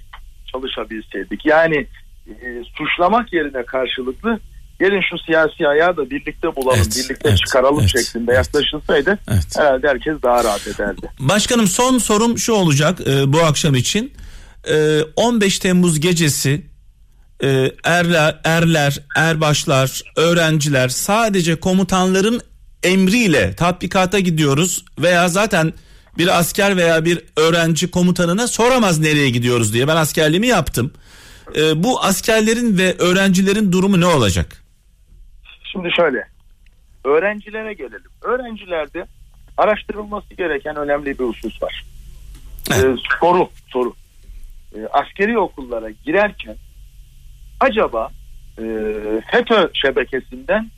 çalışabilseydik. 0.52 1.46
Yani 1.46 1.86
e, 2.28 2.64
suçlamak 2.78 3.32
yerine 3.32 3.62
karşılıklı 3.62 4.40
gelin 4.80 5.00
şu 5.10 5.18
siyasi 5.18 5.68
ayağı 5.68 5.96
da 5.96 6.10
birlikte 6.10 6.56
bulalım, 6.56 6.80
evet, 6.82 6.96
birlikte 6.96 7.28
evet, 7.28 7.38
çıkaralım 7.38 7.80
evet, 7.80 7.90
şeklinde 7.90 8.32
evet, 8.32 8.46
yaklaşılsaydı 8.46 9.18
evet. 9.28 9.44
herhalde 9.56 9.88
herkes 9.88 10.22
daha 10.22 10.44
rahat 10.44 10.66
ederdi. 10.66 11.10
Başkanım 11.18 11.66
son 11.66 11.98
sorum 11.98 12.38
şu 12.38 12.52
olacak 12.52 13.00
e, 13.00 13.32
bu 13.32 13.40
akşam 13.40 13.74
için. 13.74 14.12
E, 14.70 15.00
15 15.16 15.58
Temmuz 15.58 16.00
gecesi 16.00 16.62
e, 17.42 17.72
erler, 17.84 18.40
erler, 18.44 18.98
erbaşlar, 19.16 20.02
öğrenciler 20.16 20.88
sadece 20.88 21.60
komutanların 21.60 22.40
emriyle 22.82 23.54
tatbikata 23.54 24.18
gidiyoruz 24.18 24.84
veya 24.98 25.28
zaten 25.28 25.72
bir 26.18 26.38
asker 26.38 26.76
veya 26.76 27.04
bir 27.04 27.20
öğrenci 27.36 27.90
komutanına 27.90 28.46
soramaz 28.46 28.98
nereye 28.98 29.30
gidiyoruz 29.30 29.74
diye. 29.74 29.88
Ben 29.88 29.96
askerliğimi 29.96 30.46
yaptım. 30.46 30.92
E, 31.56 31.82
bu 31.82 32.02
askerlerin 32.02 32.78
ve 32.78 32.94
öğrencilerin 32.98 33.72
durumu 33.72 34.00
ne 34.00 34.06
olacak? 34.06 34.62
Şimdi 35.72 35.88
şöyle. 35.96 36.28
Öğrencilere 37.04 37.74
gelelim. 37.74 38.10
Öğrencilerde 38.22 39.06
araştırılması 39.56 40.34
gereken 40.34 40.76
önemli 40.76 41.18
bir 41.18 41.24
husus 41.24 41.62
var. 41.62 41.84
Evet. 42.74 42.84
Ee, 42.84 42.96
soru, 43.20 43.48
soru. 43.68 43.94
Ee, 44.74 44.78
askeri 44.92 45.38
okullara 45.38 45.90
girerken 45.90 46.56
acaba 47.60 48.08
e, 48.58 48.62
FETÖ 49.32 49.70
şebekesinden 49.72 50.70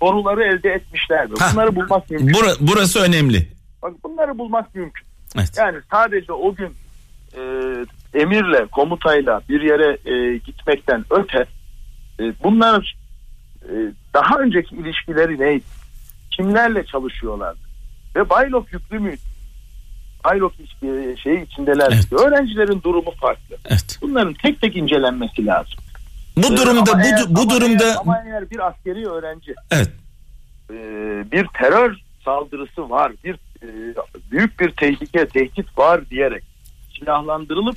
soruları 0.00 0.44
elde 0.44 0.70
etmişler 0.70 1.26
mi? 1.26 1.32
Bunları 1.52 1.76
bulmak 1.76 2.10
mümkün. 2.10 2.34
Bura, 2.34 2.50
burası 2.60 3.00
önemli. 3.00 3.48
Bak 3.82 3.92
bunları 4.04 4.38
bulmak 4.38 4.74
mümkün. 4.74 5.06
Evet. 5.38 5.52
Yani 5.58 5.78
sadece 5.90 6.32
o 6.32 6.54
gün 6.54 6.72
e, 7.36 7.40
emirle, 8.14 8.66
komutayla 8.66 9.40
bir 9.48 9.60
yere 9.60 10.10
e, 10.10 10.38
gitmekten 10.38 11.04
öte 11.10 11.46
e, 12.20 12.32
bunlar 12.44 12.96
e, 13.62 13.72
daha 14.14 14.38
önceki 14.38 14.74
ilişkileri 14.74 15.40
neydi? 15.40 15.64
Kimlerle 16.30 16.86
çalışıyorlardı? 16.86 17.58
Ve 18.16 18.30
Baylok 18.30 18.72
yüklü 18.72 18.98
müydü? 18.98 19.20
Baylok 20.24 20.52
e, 20.60 21.16
şeyi 21.16 21.46
içindeler. 21.46 21.92
Evet. 21.92 22.12
Öğrencilerin 22.12 22.82
durumu 22.82 23.10
farklı. 23.10 23.56
Evet. 23.64 23.98
Bunların 24.02 24.34
tek 24.34 24.60
tek 24.60 24.76
incelenmesi 24.76 25.46
lazım. 25.46 25.78
Bu 26.36 26.46
ee, 26.46 26.56
durumda 26.56 26.98
bu, 26.98 27.00
eğer, 27.00 27.24
bu 27.28 27.50
durumda 27.50 27.84
eğer, 27.84 27.96
ama 28.00 28.22
eğer 28.26 28.50
bir 28.50 28.66
askeri 28.66 29.08
öğrenci 29.08 29.54
evet. 29.70 29.90
e, 30.70 30.74
bir 31.32 31.46
terör 31.46 31.96
saldırısı 32.24 32.90
var, 32.90 33.12
bir 33.24 33.34
e, 33.62 33.68
büyük 34.30 34.60
bir 34.60 34.70
tehlike, 34.70 35.28
tehdit 35.28 35.78
var 35.78 36.10
diyerek 36.10 36.44
silahlandırılıp 36.98 37.76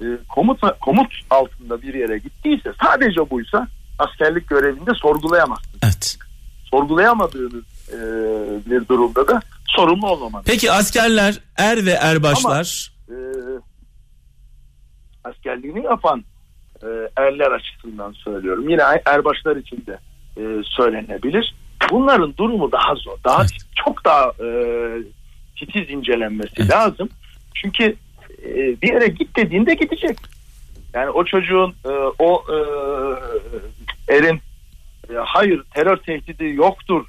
e, 0.00 0.04
komut 0.28 0.60
komut 0.80 1.14
altında 1.30 1.82
bir 1.82 1.94
yere 1.94 2.18
gittiyse 2.18 2.72
sadece 2.82 3.30
buysa 3.30 3.68
askerlik 3.98 4.48
görevinde 4.48 4.90
sorgulayamazsınız. 4.94 5.80
Evet. 5.82 6.18
Sorgulayamadığınız 6.70 7.64
e, 7.88 7.98
bir 8.70 8.88
durumda 8.88 9.28
da 9.28 9.40
sorumlu 9.66 10.10
olmamanız. 10.10 10.46
Peki 10.46 10.72
askerler 10.72 11.40
er 11.56 11.86
ve 11.86 11.90
erbaşlar 11.90 12.92
Ama, 13.08 13.18
e, 13.18 13.22
askerliğini 15.24 15.84
yapan 15.84 16.24
e, 16.82 16.86
erler 17.16 17.50
açısından 17.50 18.12
söylüyorum. 18.12 18.68
Yine 18.68 18.82
erbaşlar 19.04 19.56
için 19.56 19.84
de 19.86 19.98
e, 20.36 20.62
söylenebilir. 20.64 21.54
Bunların 21.90 22.34
durumu 22.36 22.72
daha 22.72 22.94
zor. 22.94 23.16
Daha 23.24 23.40
evet. 23.40 23.52
çok 23.84 24.04
daha 24.04 24.32
e, 24.44 24.48
titiz 25.58 25.90
incelenmesi 25.90 26.54
evet. 26.56 26.70
lazım. 26.70 27.08
Çünkü 27.54 27.96
e, 28.44 28.82
bir 28.82 28.92
yere 28.92 29.06
git 29.06 29.36
dediğinde 29.36 29.74
gidecek. 29.74 30.18
Yani 30.94 31.10
o 31.10 31.24
çocuğun 31.24 31.74
e, 31.84 31.88
o 32.18 32.44
e, 32.48 32.58
erin 34.14 34.40
e, 35.10 35.14
hayır 35.24 35.62
terör 35.74 35.96
tehdidi 35.96 36.44
yoktur 36.44 37.06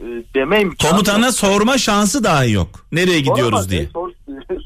e, 0.00 0.04
deme 0.34 0.60
imkanı 0.60 0.90
Komutana 0.90 1.26
yok. 1.26 1.34
sorma 1.34 1.78
şansı 1.78 2.24
dahi 2.24 2.52
yok. 2.52 2.86
Nereye 2.92 3.18
gidiyoruz 3.18 3.40
Soramaz, 3.40 3.70
diye. 3.70 3.88
Sor, 3.92 4.10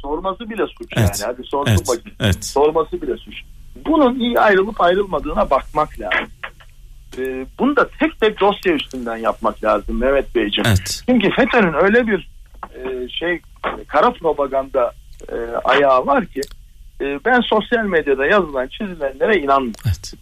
sorması 0.03 0.51
bile 0.51 0.67
suç 0.67 0.93
evet. 0.97 1.21
yani. 1.23 1.33
Hadi 1.33 1.47
sorsun 1.49 1.73
evet. 1.73 1.89
bakayım. 1.89 2.17
Evet. 2.21 2.45
Sorması 2.45 3.03
bile 3.03 3.17
suç. 3.17 3.35
Bunun 3.89 4.21
iyi 4.21 4.41
ayrılıp 4.41 4.81
ayrılmadığına 4.81 5.51
bakmak 5.51 6.01
lazım. 6.01 6.29
E, 7.19 7.47
bunu 7.59 7.77
da 7.77 7.89
tek 8.01 8.21
tek 8.21 8.41
dosya 8.41 8.73
üstünden 8.73 9.17
yapmak 9.17 9.65
lazım 9.65 10.01
Mehmet 10.01 10.35
Beyciğim. 10.35 10.67
Evet. 10.67 11.03
Çünkü 11.09 11.31
FETÖ'nün 11.31 11.75
öyle 11.85 12.07
bir 12.07 12.29
e, 12.75 13.09
şey 13.09 13.41
kara 13.87 14.11
propaganda 14.11 14.93
e, 15.29 15.37
ayağı 15.65 16.07
var 16.07 16.27
ki 16.27 16.41
e, 17.01 17.21
ben 17.25 17.41
sosyal 17.41 17.85
medyada 17.85 18.27
yazılan 18.27 18.69
çizilenlere 18.69 19.37
inanmıyorum. 19.37 19.81
Evet. 19.87 20.15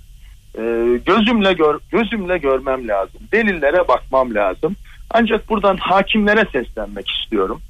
E, 0.58 0.62
gözümle 1.06 1.52
gör, 1.52 1.78
gözümle 1.90 2.38
görmem 2.38 2.88
lazım. 2.88 3.20
Delillere 3.32 3.88
bakmam 3.88 4.34
lazım. 4.34 4.76
Ancak 5.10 5.48
buradan 5.48 5.76
hakimlere 5.76 6.44
seslenmek 6.52 7.10
istiyorum. 7.10 7.60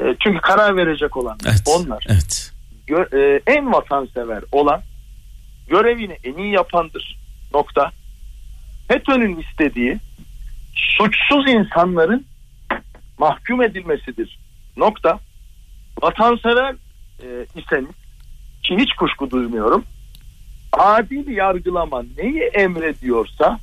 E, 0.00 0.16
çünkü 0.20 0.40
karar 0.40 0.76
verecek 0.76 1.16
olan 1.16 1.38
evet. 1.48 1.62
onlar. 1.66 2.06
Evet. 2.08 2.52
Gö, 2.86 3.04
e, 3.12 3.40
en 3.46 3.72
vatansever 3.72 4.42
olan 4.52 4.80
görevini 5.68 6.16
en 6.24 6.34
iyi 6.34 6.52
yapandır. 6.52 7.18
Nokta. 7.54 7.90
FETÖ'nün 8.88 9.36
istediği 9.36 9.98
suçsuz 10.74 11.48
insanların 11.48 12.26
mahkum 13.18 13.62
edilmesidir. 13.62 14.38
Nokta. 14.76 15.18
Vatansever 16.02 16.74
e, 17.22 17.26
iseniz 17.56 17.94
ki 18.62 18.76
hiç 18.76 18.92
kuşku 18.92 19.30
duymuyorum. 19.30 19.84
adil 20.72 21.28
yargılama 21.28 22.02
neyi 22.18 22.42
emrediyorsa 22.42 23.58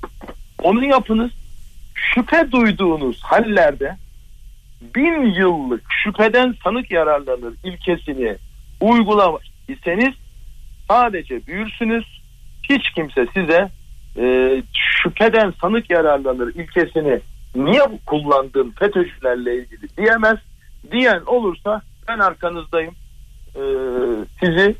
onu 0.64 0.86
yapınız. 0.86 1.32
Şüphe 1.96 2.52
duyduğunuz 2.52 3.24
hallerde 3.24 3.98
bin 4.96 5.22
yıllık 5.22 5.82
şüpheden 6.04 6.56
sanık 6.64 6.92
yararlanır 6.92 7.54
ilkesini 7.64 8.36
uygulamak 8.82 9.42
iseniz 9.68 10.14
sadece 10.88 11.48
büyürsünüz. 11.48 12.06
Hiç 12.70 12.90
kimse 12.96 13.26
size 13.34 13.70
e, 14.18 14.64
şüpheden 15.04 15.54
sanık 15.62 15.90
yararlanır 15.90 16.56
ilkesini 16.56 17.20
niye 17.56 17.82
kullandığın 18.06 18.74
FETÖ'cülerle 18.80 19.56
ilgili 19.56 19.98
diyemez. 19.98 20.38
Diyen 20.92 21.22
olursa 21.26 21.82
ben 22.08 22.20
arkanızdayım. 22.20 22.96
E, 23.56 23.62
sizi 24.40 24.76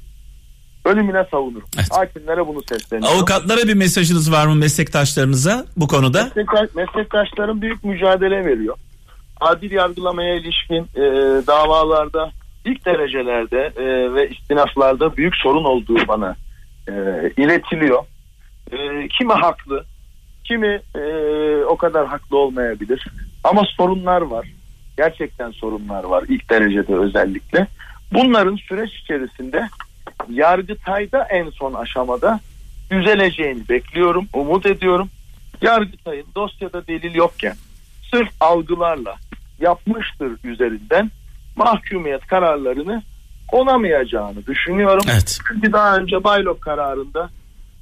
ölümüne 0.86 1.26
savunurum. 1.32 1.68
Evet. 1.78 1.88
Hakimlere 1.92 2.48
bunu 2.48 2.62
sesleniyorum. 2.70 3.18
Avukatlara 3.18 3.68
bir 3.68 3.74
mesajınız 3.74 4.32
var 4.32 4.48
mı 4.48 4.56
meslektaşlarınıza 4.56 5.66
bu 5.78 5.88
konuda? 5.88 6.24
Meslektaş, 6.24 6.76
meslektaşlarım 6.76 7.62
büyük 7.62 7.84
mücadele 7.84 8.46
veriyor. 8.46 8.78
Adil 9.42 9.72
yargılamaya 9.72 10.36
ilişkin 10.36 10.84
e, 10.96 11.02
davalarda 11.48 12.32
ilk 12.66 12.86
derecelerde 12.86 13.72
e, 13.78 14.14
ve 14.14 14.30
istinaflarda 14.30 15.18
büyük 15.18 15.36
sorun 15.36 15.64
olduğu 15.64 16.08
bana 16.08 16.36
e, 16.88 16.94
iletiliyor. 17.38 18.04
E, 18.72 19.08
kimi 19.08 19.34
haklı, 19.34 19.86
kimi 20.44 20.82
e, 20.96 21.04
o 21.64 21.78
kadar 21.78 22.08
haklı 22.08 22.38
olmayabilir. 22.38 23.08
Ama 23.44 23.64
sorunlar 23.78 24.22
var. 24.22 24.48
Gerçekten 24.98 25.52
sorunlar 25.52 26.04
var 26.04 26.24
ilk 26.28 26.50
derecede 26.50 26.96
özellikle. 26.96 27.68
Bunların 28.14 28.56
süreç 28.56 28.94
içerisinde 28.94 29.70
Yargıtay'da 30.30 31.24
en 31.24 31.50
son 31.50 31.74
aşamada 31.74 32.40
düzeleceğini 32.92 33.70
bekliyorum, 33.70 34.28
umut 34.34 34.66
ediyorum. 34.66 35.10
Yargıtay'ın 35.62 36.26
dosyada 36.36 36.88
delil 36.88 37.16
yokken 37.16 37.56
sırf 38.12 38.30
algılarla 38.40 39.16
yapmıştır 39.60 40.32
üzerinden 40.44 41.12
mahkumiyet 41.56 42.28
kararlarını 42.28 43.04
onamayacağını 43.52 44.46
düşünüyorum. 44.46 45.06
Evet. 45.12 45.40
Çünkü 45.48 45.74
daha 45.74 45.98
önce 45.98 46.24
Baylok 46.24 46.62
kararında 46.62 47.30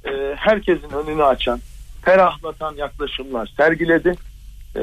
e, 0.04 0.10
herkesin 0.36 0.90
önünü 0.90 1.24
açan, 1.24 1.60
ferahlatan 2.02 2.74
yaklaşımlar 2.76 3.52
sergiledi 3.56 4.14
E, 4.76 4.82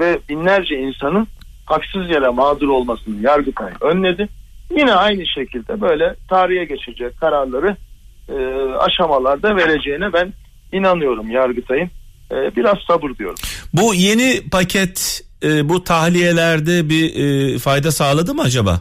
ve 0.00 0.18
binlerce 0.28 0.74
insanın 0.74 1.28
haksız 1.66 2.10
yere 2.10 2.28
mağdur 2.28 2.68
olmasını 2.68 3.22
Yargıtay 3.22 3.72
önledi. 3.80 4.28
Yine 4.70 4.94
aynı 4.94 5.26
şekilde 5.26 5.80
böyle 5.80 6.14
tarihe 6.28 6.64
geçecek 6.64 7.20
kararları 7.20 7.76
e, 8.28 8.34
aşamalarda 8.78 9.56
vereceğine 9.56 10.12
ben 10.12 10.32
inanıyorum 10.72 11.30
Yargıtay'ın. 11.30 11.90
E, 12.32 12.56
biraz 12.56 12.78
sabır 12.86 13.10
diyorum. 13.14 13.38
Bu 13.72 13.94
yeni 13.94 14.50
paket 14.50 15.22
e, 15.42 15.68
bu 15.68 15.84
tahliyelerde 15.84 16.88
bir 16.88 17.14
e, 17.54 17.58
fayda 17.58 17.92
sağladı 17.92 18.34
mı 18.34 18.42
acaba? 18.42 18.80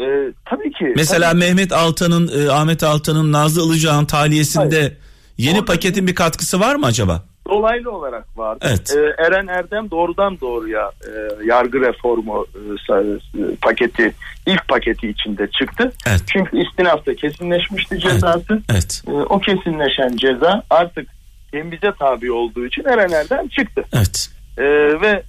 E, 0.00 0.04
tabii 0.50 0.72
ki. 0.72 0.92
Mesela 0.96 1.30
tabii, 1.30 1.38
Mehmet 1.40 1.72
Altan'ın, 1.72 2.30
e, 2.46 2.50
Ahmet 2.50 2.82
Altan'ın, 2.82 3.32
Nazlı 3.32 3.66
Ilıcağ'ın 3.66 4.04
tahliyesinde 4.04 4.78
Hayır. 4.80 4.92
yeni 5.38 5.58
Orada- 5.58 5.72
paketin 5.72 6.06
bir 6.06 6.14
katkısı 6.14 6.60
var 6.60 6.74
mı 6.74 6.86
acaba? 6.86 7.24
dolaylı 7.50 7.90
olarak 7.90 8.38
vardı. 8.38 8.66
Evet. 8.68 8.94
E, 8.96 9.22
Eren 9.24 9.46
Erdem 9.46 9.90
doğrudan 9.90 10.40
doğruya 10.40 10.90
e, 11.04 11.10
yargı 11.46 11.80
reformu 11.80 12.46
e, 12.54 12.94
e, 12.94 13.56
paketi 13.62 14.12
ilk 14.46 14.68
paketi 14.68 15.08
içinde 15.08 15.48
çıktı. 15.60 15.92
Evet. 16.06 16.20
Çünkü 16.32 16.62
istinafta 16.62 17.14
kesinleşmişti 17.14 17.98
cezası. 17.98 18.62
Evet. 18.72 19.02
E, 19.08 19.10
o 19.10 19.40
kesinleşen 19.40 20.16
ceza 20.16 20.62
artık 20.70 21.08
temize 21.52 21.92
tabi 21.98 22.32
olduğu 22.32 22.66
için 22.66 22.84
Eren 22.84 23.10
Erdem 23.12 23.48
çıktı. 23.48 23.84
Evet. 23.92 24.30
E, 24.58 24.62
ve 25.00 25.22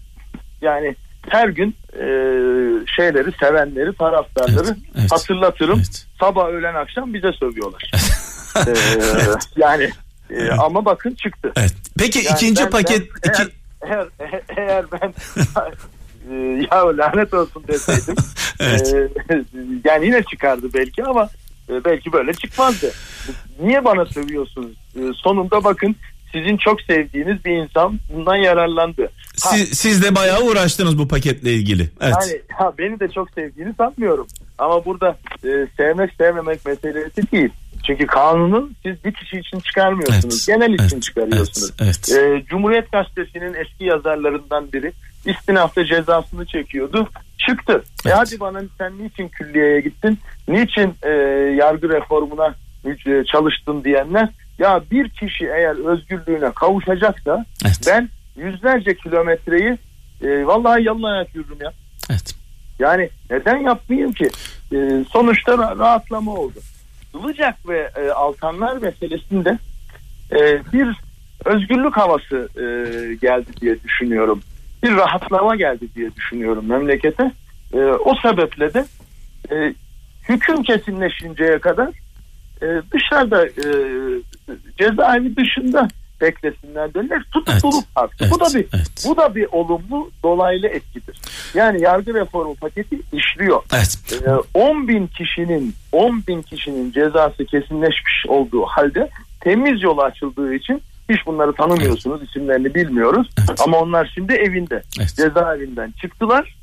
yani 0.62 0.96
her 1.30 1.48
gün 1.50 1.76
e, 1.94 2.06
şeyleri 2.96 3.32
sevenleri 3.40 3.94
taraftarları 3.96 4.68
Evet, 4.68 4.78
evet. 5.00 5.12
hatırlatırım. 5.12 5.78
Evet. 5.78 6.06
Sabah 6.20 6.48
öğlen 6.48 6.76
akşam 6.76 7.14
bize 7.14 7.32
sövüyorlar. 7.40 7.92
E, 8.68 8.74
yani 9.58 9.90
e, 10.30 10.50
ama 10.52 10.86
bakın 10.86 11.16
çıktı. 11.16 11.52
Evet. 11.58 11.74
Peki 12.00 12.20
Yani 12.20 12.36
ikinci 12.36 12.64
ben- 12.64 12.70
paket 12.70 13.08
ben 13.26 13.30
iki 13.30 13.52
eğer, 13.82 14.08
eğer, 14.20 14.42
eğer 14.58 14.86
ben 14.92 15.14
e, 16.32 16.68
ya 16.72 16.98
lanet 16.98 17.34
olsun 17.34 17.64
deseydim 17.68 18.16
Evet. 18.60 18.94
e, 18.94 19.10
yani 19.86 20.06
yine 20.06 20.24
çıkardı 20.24 20.68
belki 20.74 21.04
ama 21.04 21.30
e, 21.70 21.86
belki 21.86 22.14
böyle 22.14 22.34
çıkmazdı. 22.34 22.92
Niye 23.60 23.86
bana 23.86 24.06
sövüyorsunuz? 24.06 24.72
E, 24.96 25.00
sonunda 25.16 25.64
bakın 25.64 25.96
sizin 26.32 26.58
çok 26.58 26.82
sevdiğiniz 26.82 27.46
bir 27.46 27.52
insan 27.52 28.00
bundan 28.14 28.36
yararlandı. 28.36 29.10
Ha, 29.44 29.50
siz, 29.50 29.80
siz 29.80 30.04
de 30.04 30.16
bayağı 30.16 30.42
uğraştınız 30.44 30.98
bu 30.98 31.08
paketle 31.08 31.54
ilgili. 31.54 31.90
Evet. 32.02 32.16
Yani 32.22 32.42
ha, 32.58 32.74
beni 32.78 33.00
de 33.00 33.08
çok 33.08 33.30
sevdiğini 33.32 33.74
sanmıyorum. 33.78 34.28
Ama 34.58 34.86
burada 34.86 35.18
e, 35.44 35.68
sevmek 35.78 36.14
sevmemek 36.18 36.66
meselesi 36.66 37.32
değil. 37.32 37.50
Çünkü 37.88 38.08
kanunu 38.08 38.70
siz 38.84 39.06
bir 39.06 39.14
kişi 39.14 39.38
için 39.40 39.60
çıkarmıyorsunuz. 39.60 40.50
Evet, 40.50 40.60
Genel 40.60 40.74
için 40.74 40.96
evet, 40.96 41.04
çıkarıyorsunuz. 41.04 41.72
evet, 41.82 42.10
evet. 42.14 42.42
E, 42.44 42.46
Cumhuriyet 42.46 42.92
Gazetesi'nin 42.92 43.54
eski 43.54 43.86
yazarlarından 43.86 44.72
biri 44.74 44.92
istinafta 45.26 45.86
cezasını 45.86 46.46
çekiyordu. 46.46 47.10
Çıktı. 47.38 47.74
E 48.06 48.10
Evet. 48.10 48.18
hadi 48.18 48.40
bana 48.40 48.62
sen 48.78 48.94
niçin 49.04 49.28
külliyeye 49.28 49.82
gittin? 49.82 50.20
Niçin 50.48 50.94
e, 51.04 51.10
yargı 51.58 51.90
reformuna 51.90 52.56
e, 52.86 53.24
çalıştın 53.32 53.84
diyenler 53.84 54.30
ya 54.62 54.82
bir 54.92 55.10
kişi 55.10 55.46
eğer 55.46 55.86
özgürlüğüne 55.92 56.52
kavuşacaksa 56.52 57.46
Evet. 57.66 57.80
ben 57.88 58.10
yüzlerce 58.36 58.96
kilometreyi 58.96 59.78
e, 60.24 60.46
vallahi 60.46 60.84
yalın 60.84 61.04
ayak 61.04 61.36
yürürüm 61.36 61.58
ya. 61.62 61.74
Evet. 62.10 62.36
Yani 62.80 63.10
neden 63.32 63.58
yapmayayım 63.58 64.12
ki? 64.12 64.30
Ee, 64.74 65.04
sonuçta 65.12 65.52
ra- 65.54 65.80
rahatlama 65.80 66.34
oldu. 66.34 66.60
Ilıcak 67.20 67.70
ve 67.70 67.92
e, 67.96 68.10
Altanlar 68.12 68.78
meselesinde 68.78 69.58
e, 70.32 70.60
bir 70.74 70.88
özgürlük 71.46 71.98
havası 71.98 72.50
e, 72.56 72.64
geldi 73.16 73.50
diye 73.62 73.84
düşünüyorum. 73.84 74.42
Bir 74.84 74.92
rahatlama 74.96 75.56
geldi 75.56 75.88
diye 75.96 76.16
düşünüyorum 76.16 76.66
memlekete. 76.70 77.32
E, 77.74 77.78
o 77.78 78.16
sebeple 78.16 78.74
de 78.74 78.86
e, 79.52 79.74
hüküm 80.30 80.64
kesinleşinceye 80.64 81.60
kadar 81.60 81.90
e, 82.62 82.82
dışarıda 82.92 83.46
e, 83.46 83.68
cezaevi 84.78 85.36
dışında 85.36 85.88
beklesinler 86.22 86.94
derler. 86.94 87.24
Tutukluluk 87.32 87.84
hakkı. 87.96 88.30
Bu 88.32 88.40
da 88.40 88.46
Evet, 88.56 88.72
bir 88.72 88.78
evet. 88.78 89.06
bu 89.08 89.18
da 89.18 89.36
bir 89.36 89.48
olumlu 89.52 90.12
dolaylı 90.24 90.68
etkidir. 90.68 91.22
Yani 91.54 91.82
yargı 91.82 92.14
reformu 92.14 92.56
paketi 92.56 93.00
işliyor. 93.14 93.64
Evet. 93.74 93.98
Ee, 94.28 94.60
10 94.60 94.88
bin 94.88 95.08
kişinin 95.08 95.76
10 95.92 96.24
bin 96.28 96.42
kişinin 96.42 96.92
cezası 96.92 97.46
kesinleşmiş 97.46 98.26
olduğu 98.28 98.64
halde 98.66 99.10
temiz 99.40 99.84
yolu 99.84 100.02
açıldığı 100.02 100.54
için 100.54 100.82
hiç 101.10 101.26
bunları 101.26 101.54
tanımıyorsunuz, 101.54 102.24
isimlerini 102.24 102.76
bilmiyoruz. 102.76 103.30
Evet. 103.40 103.62
Ama 103.62 103.80
onlar 103.80 104.12
şimdi 104.16 104.34
evinde, 104.34 104.84
Evet. 105.00 105.14
cezaevinden 105.16 105.94
çıktılar 106.02 106.56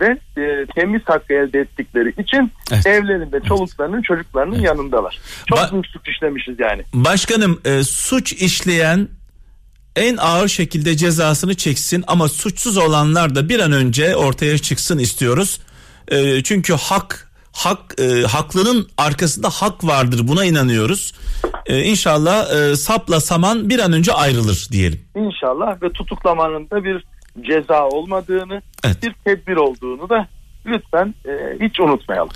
ve 0.00 0.06
e, 0.42 0.66
temiz 0.74 1.02
hakkı 1.04 1.34
elde 1.34 1.60
ettikleri 1.60 2.08
için 2.22 2.52
Evet. 2.72 2.86
evlerinde 2.86 3.40
çoluklarının, 3.48 4.02
çocuklarının 4.02 4.54
Evet. 4.54 4.64
yanındalar. 4.64 5.18
Çok 5.48 5.58
Ba- 5.58 5.72
büyük 5.72 5.86
suç 5.86 6.08
işlemişiz 6.08 6.60
yani. 6.60 6.82
Başkanım 6.94 7.60
e, 7.64 7.82
suç 7.82 8.32
işleyen 8.32 9.08
en 9.96 10.16
ağır 10.16 10.48
şekilde 10.48 10.96
cezasını 10.96 11.54
çeksin 11.54 12.04
ama 12.06 12.28
suçsuz 12.28 12.76
olanlar 12.76 13.34
da 13.34 13.48
bir 13.48 13.60
an 13.60 13.72
önce 13.72 14.16
ortaya 14.16 14.58
çıksın 14.58 14.98
istiyoruz. 14.98 15.60
E, 16.08 16.42
çünkü 16.42 16.72
hak 16.74 17.30
hak 17.52 18.00
e, 18.00 18.22
haklının 18.22 18.88
arkasında 18.98 19.50
hak 19.50 19.84
vardır 19.84 20.20
buna 20.28 20.44
inanıyoruz. 20.44 21.12
E, 21.66 21.82
inşallah 21.82 22.56
e, 22.56 22.76
sapla 22.76 23.20
saman 23.20 23.68
bir 23.70 23.78
an 23.78 23.92
önce 23.92 24.12
ayrılır 24.12 24.68
diyelim. 24.72 25.00
İnşallah 25.16 25.82
ve 25.82 25.92
tutuklamanın 25.92 26.70
da 26.70 26.84
bir 26.84 27.04
ceza 27.40 27.88
olmadığını, 27.88 28.62
Evet. 28.84 29.02
bir 29.02 29.12
tedbir 29.24 29.56
olduğunu 29.56 30.08
da 30.08 30.28
lütfen 30.66 31.14
e, 31.24 31.30
hiç 31.66 31.80
unutmayalım. 31.80 32.30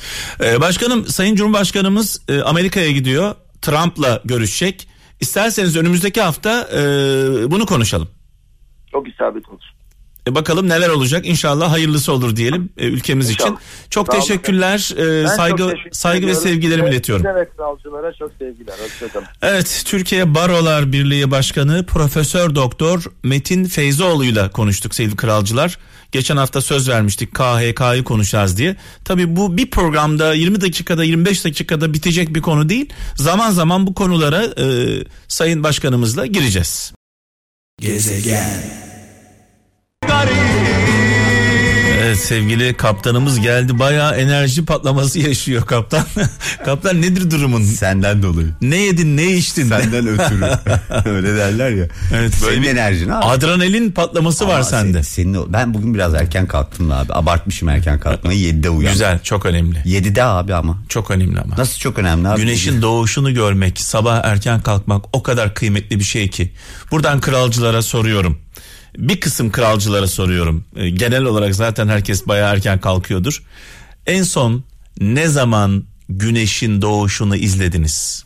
E, 0.44 0.60
başkanım 0.60 1.06
Sayın 1.06 1.34
Cumhurbaşkanımız 1.34 2.22
e, 2.28 2.40
Amerika'ya 2.40 2.90
gidiyor. 2.90 3.34
Trump'la 3.62 4.22
görüşecek. 4.24 4.88
İsterseniz 5.20 5.76
önümüzdeki 5.76 6.20
hafta 6.20 6.68
e, 6.72 6.80
bunu 7.50 7.66
konuşalım. 7.66 8.08
Çok 8.92 9.08
isabet 9.08 9.48
olur. 9.48 9.62
E, 10.28 10.34
bakalım 10.34 10.68
neler 10.68 10.88
olacak. 10.88 11.26
İnşallah 11.26 11.72
hayırlısı 11.72 12.12
olur 12.12 12.36
diyelim 12.36 12.70
e, 12.78 12.86
ülkemiz 12.86 13.30
İnşallah. 13.30 13.48
için. 13.48 13.58
Çok 13.90 14.06
Sağ 14.06 14.12
teşekkürler. 14.20 14.92
E, 14.96 15.24
Ben 15.24 15.26
saygı 15.36 15.58
çok 15.58 15.70
teşekkür 15.70 15.90
saygı 15.92 16.26
ve 16.26 16.34
sevgilerimi 16.34 16.88
iletiyorum. 16.90 17.26
size 17.26 17.34
ve 17.40 17.48
kralcılara 17.56 18.12
çok 18.12 18.32
sevgiler. 18.38 18.74
Hoşçakalın. 18.84 19.26
Evet, 19.42 19.82
Türkiye 19.86 20.34
Barolar 20.34 20.92
Birliği 20.92 21.30
Başkanı 21.30 21.86
Profesör 21.86 22.54
Doktor 22.54 23.04
Metin 23.22 23.64
Feyzoğlu'yla 23.64 24.50
konuştuk 24.50 24.94
sevgili 24.94 25.16
kralcılar. 25.16 25.78
Geçen 26.12 26.36
hafta 26.36 26.60
söz 26.60 26.88
vermiştik 26.88 27.34
KHK'yı 27.34 28.04
konuşacağız 28.04 28.56
diye. 28.56 28.76
Tabii 29.04 29.36
bu 29.36 29.56
bir 29.56 29.70
programda 29.70 30.34
20 30.34 30.60
dakikada 30.60 31.04
25 31.04 31.44
dakikada 31.44 31.94
bitecek 31.94 32.34
bir 32.34 32.42
konu 32.42 32.68
değil. 32.68 32.92
Zaman 33.16 33.50
zaman 33.50 33.86
bu 33.86 33.94
konulara 33.94 34.44
e, 34.44 34.64
Sayın 35.28 35.62
Başkanımızla 35.62 36.26
gireceğiz. 36.26 36.92
Evet 42.08 42.18
sevgili 42.18 42.74
kaptanımız 42.74 43.40
geldi. 43.40 43.78
Bayağı 43.78 44.16
enerji 44.16 44.64
patlaması 44.64 45.18
yaşıyor 45.28 45.66
kaptan. 45.66 46.04
kaptan 46.64 47.02
nedir 47.02 47.30
durumun? 47.30 47.62
Senden 47.62 48.22
dolayı. 48.22 48.48
Ne 48.60 48.76
yedin 48.76 49.16
ne 49.16 49.32
içtin? 49.32 49.68
Senden 49.68 50.06
ötürü. 50.06 50.44
Öyle 51.14 51.36
derler 51.36 51.70
ya. 51.70 51.86
Evet, 52.14 52.32
böyle 52.42 52.54
Senin 52.54 52.62
bir 52.62 52.68
enerjin 52.68 53.08
abi. 53.08 53.24
Adrenalin 53.24 53.90
patlaması 53.90 54.48
var 54.48 54.54
Ama 54.54 54.64
sende. 54.64 55.02
Senin, 55.02 55.52
ben 55.52 55.74
bugün 55.74 55.94
biraz 55.94 56.14
erken 56.14 56.46
kalktım 56.46 56.90
abi. 56.92 57.12
Abartmışım 57.14 57.68
erken 57.68 58.00
kalkmayı. 58.00 58.38
7'de 58.52 58.70
uyandım. 58.70 58.92
Güzel, 58.92 59.18
çok 59.22 59.46
önemli. 59.46 59.78
7'de 59.78 60.22
abi 60.24 60.54
ama. 60.54 60.78
Çok 60.88 61.10
önemli 61.10 61.40
ama. 61.40 61.56
Nasıl 61.58 61.78
çok 61.78 61.98
önemli 61.98 62.28
abi? 62.28 62.40
Güneşin 62.40 62.82
doğuşunu 62.82 63.34
görmek, 63.34 63.80
sabah 63.80 64.20
erken 64.24 64.60
kalkmak 64.60 65.04
o 65.12 65.22
kadar 65.22 65.54
kıymetli 65.54 65.98
bir 65.98 66.04
şey 66.04 66.28
ki. 66.28 66.52
Buradan 66.90 67.20
kralcılara 67.20 67.82
soruyorum. 67.82 68.38
Bir 68.98 69.20
kısım 69.20 69.50
kralcılara 69.50 70.06
soruyorum. 70.08 70.64
E, 70.76 70.90
Genel 70.90 71.24
olarak 71.24 71.54
zaten 71.54 71.88
herkes 71.88 72.26
bayağı 72.28 72.52
erken 72.54 72.80
kalkıyordur. 72.80 73.42
En 74.06 74.22
son 74.22 74.64
ne 75.00 75.28
zaman 75.28 75.84
güneşin 76.08 76.82
doğuşunu 76.82 77.36
izlediniz? 77.36 78.24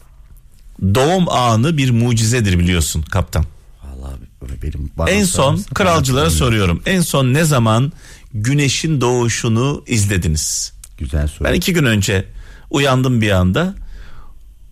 Doğum 0.95 1.29
anı 1.29 1.77
bir 1.77 1.91
mucizedir 1.91 2.59
biliyorsun 2.59 3.03
kaptan. 3.03 3.45
Vallahi 3.85 4.15
abi, 4.15 4.63
benim 4.63 4.91
bana 4.97 5.11
En 5.11 5.25
son 5.25 5.65
kralcılara 5.75 6.31
soruyorum. 6.31 6.83
En 6.87 7.01
son 7.01 7.35
ne 7.35 7.45
zaman 7.45 7.93
güneşin 8.35 9.01
doğuşunu 9.01 9.85
izlediniz? 9.87 10.73
Güzel 10.99 11.29
soru. 11.29 11.49
Ben 11.49 11.55
iki 11.55 11.73
gün 11.73 11.85
önce 11.85 12.25
uyandım 12.71 13.21
bir 13.21 13.31
anda. 13.31 13.75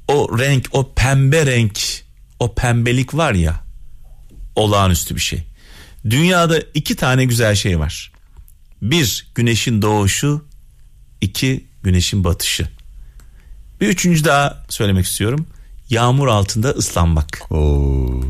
O 0.08 0.38
renk, 0.38 0.68
o 0.72 0.92
pembe 0.94 1.46
renk, 1.46 1.80
o 2.38 2.54
pembelik 2.54 3.14
var 3.14 3.34
ya 3.34 3.60
olağanüstü 4.56 5.14
bir 5.14 5.20
şey. 5.20 5.44
Dünyada 6.10 6.60
iki 6.74 6.96
tane 6.96 7.24
güzel 7.24 7.54
şey 7.54 7.78
var. 7.78 8.12
Bir 8.82 9.26
güneşin 9.34 9.82
doğuşu, 9.82 10.44
iki 11.20 11.66
güneşin 11.82 12.24
batışı. 12.24 12.68
Bir 13.80 13.88
üçüncü 13.88 14.24
daha 14.24 14.64
söylemek 14.68 15.06
istiyorum. 15.06 15.46
Yağmur 15.90 16.28
altında 16.28 16.68
ıslanmak. 16.70 17.42
Oo, 17.50 18.20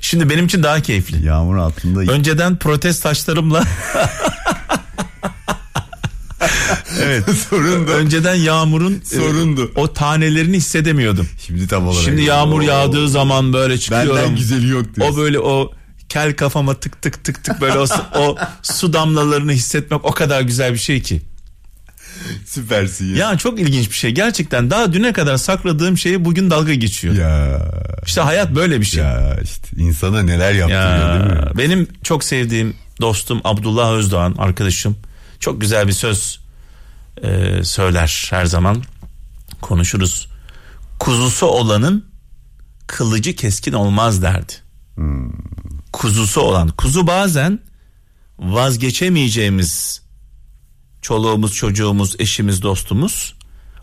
Şimdi 0.00 0.30
benim 0.30 0.46
için 0.46 0.62
daha 0.62 0.80
keyifli. 0.82 1.26
yağmur 1.26 1.56
altında 1.56 2.00
Önceden 2.12 2.56
protest 2.58 3.02
taşlarımla 3.02 3.64
Evet. 7.02 7.24
sorundu. 7.50 7.90
Önceden 7.90 8.34
yağmurun 8.34 9.02
Sorundu. 9.04 9.72
e, 9.76 9.80
o 9.80 9.92
tanelerini 9.92 10.56
hissedemiyordum. 10.56 11.28
Şimdi 11.46 11.66
tam 11.68 11.86
olarak. 11.88 12.04
Şimdi 12.04 12.22
yağmur 12.22 12.58
Oo. 12.60 12.64
yağdığı 12.64 13.08
zaman 13.08 13.52
böyle 13.52 13.78
çıkıyorum. 13.78 14.16
Benden 14.16 14.36
güzeli 14.36 14.68
yok 14.68 14.96
diyorsun. 14.96 15.14
O 15.14 15.16
böyle 15.18 15.38
o 15.40 15.72
kel 16.08 16.36
kafama 16.36 16.74
tık 16.74 17.02
tık 17.02 17.24
tık 17.24 17.44
tık 17.44 17.60
böyle 17.60 17.78
o, 17.78 17.86
o 18.14 18.36
su 18.62 18.92
damlalarını 18.92 19.52
hissetmek 19.52 20.04
o 20.04 20.10
kadar 20.10 20.40
güzel 20.40 20.72
bir 20.72 20.78
şey 20.78 21.02
ki. 21.02 21.22
Süpersin 22.46 23.14
ya. 23.14 23.30
Ya 23.30 23.38
çok 23.38 23.60
ilginç 23.60 23.90
bir 23.90 23.94
şey. 23.94 24.10
Gerçekten 24.10 24.70
daha 24.70 24.92
düne 24.92 25.12
kadar 25.12 25.36
sakladığım 25.36 25.98
şeyi 25.98 26.24
bugün 26.24 26.50
dalga 26.50 26.74
geçiyor. 26.74 27.14
Ya. 27.14 27.60
İşte 28.06 28.20
hayat 28.20 28.54
böyle 28.54 28.80
bir 28.80 28.86
şey. 28.86 29.04
Ya 29.04 29.38
işte 29.42 29.68
insana 29.76 30.22
neler 30.22 30.52
yaptırıyor 30.52 31.14
değil 31.14 31.32
mi? 31.32 31.46
Ya, 31.46 31.52
benim 31.56 31.88
çok 32.02 32.24
sevdiğim 32.24 32.76
dostum 33.00 33.40
Abdullah 33.44 33.92
Özdoğan 33.92 34.34
arkadaşım 34.38 34.96
çok 35.40 35.60
güzel 35.60 35.88
bir 35.88 35.92
söz 35.92 36.40
e, 37.22 37.60
söyler 37.64 38.28
her 38.30 38.46
zaman 38.46 38.82
konuşuruz. 39.60 40.28
Kuzusu 40.98 41.46
olanın 41.46 42.04
kılıcı 42.86 43.36
keskin 43.36 43.72
olmaz 43.72 44.22
derdi. 44.22 44.52
Kuzusu 45.92 46.40
olan 46.40 46.68
kuzu 46.68 47.06
bazen 47.06 47.60
vazgeçemeyeceğimiz 48.38 50.02
çoluğumuz, 51.02 51.54
çocuğumuz, 51.54 52.16
eşimiz, 52.18 52.62
dostumuz 52.62 53.34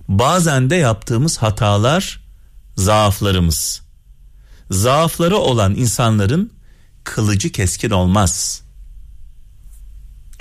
bazen 0.07 0.69
de 0.69 0.75
yaptığımız 0.75 1.37
hatalar, 1.37 2.21
zaaflarımız 2.75 3.85
zaafları 4.71 5.37
olan 5.37 5.75
insanların 5.75 6.53
kılıcı 7.03 7.51
keskin 7.51 7.89
olmaz. 7.89 8.61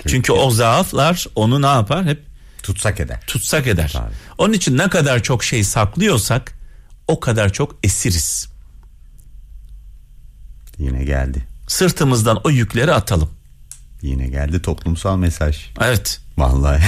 Çünkü 0.07 0.31
o 0.31 0.51
zaaflar 0.51 1.25
onu 1.35 1.61
ne 1.61 1.67
yapar? 1.67 2.05
Hep 2.05 2.25
Tutsak 2.63 2.99
eder. 2.99 3.19
tutsak 3.27 3.67
eder. 3.67 3.89
Tabii. 3.93 4.13
Onun 4.37 4.53
için 4.53 4.77
ne 4.77 4.89
kadar 4.89 5.23
çok 5.23 5.43
şey 5.43 5.63
saklıyorsak 5.63 6.59
o 7.07 7.19
kadar 7.19 7.53
çok 7.53 7.75
esiriz. 7.83 8.49
Yine 10.77 11.03
geldi. 11.03 11.47
Sırtımızdan 11.67 12.41
o 12.43 12.49
yükleri 12.49 12.93
atalım. 12.93 13.29
Yine 14.01 14.27
geldi 14.27 14.61
toplumsal 14.61 15.17
mesaj. 15.17 15.65
Evet. 15.81 16.21
Vallahi. 16.37 16.83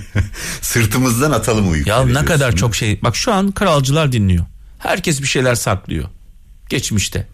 Sırtımızdan 0.60 1.30
atalım 1.30 1.68
o 1.68 1.74
yükleri. 1.74 1.98
Ya 1.98 2.20
ne 2.20 2.24
kadar 2.24 2.56
çok 2.56 2.76
şey. 2.76 3.02
Bak 3.02 3.16
şu 3.16 3.32
an 3.32 3.52
kralcılar 3.52 4.12
dinliyor. 4.12 4.44
Herkes 4.78 5.22
bir 5.22 5.26
şeyler 5.26 5.54
saklıyor. 5.54 6.08
Geçmişte. 6.68 7.26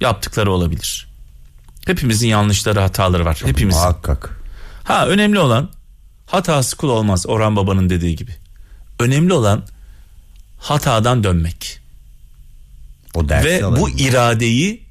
Yaptıkları 0.00 0.52
olabilir. 0.52 1.08
Hepimizin 1.86 2.28
yanlışları, 2.28 2.80
hataları 2.80 3.24
var. 3.24 3.42
Hepimizin. 3.44 3.80
Muhakkak. 3.80 4.40
Ha 4.84 5.06
önemli 5.06 5.38
olan 5.38 5.70
hatası 6.26 6.76
kul 6.76 6.88
olmaz 6.88 7.26
Orhan 7.26 7.56
Baba'nın 7.56 7.90
dediği 7.90 8.16
gibi. 8.16 8.36
Önemli 8.98 9.32
olan 9.32 9.64
hatadan 10.58 11.24
dönmek. 11.24 11.80
O 13.14 13.28
Ve 13.28 13.62
bu 13.62 13.90
iradeyi 13.90 14.82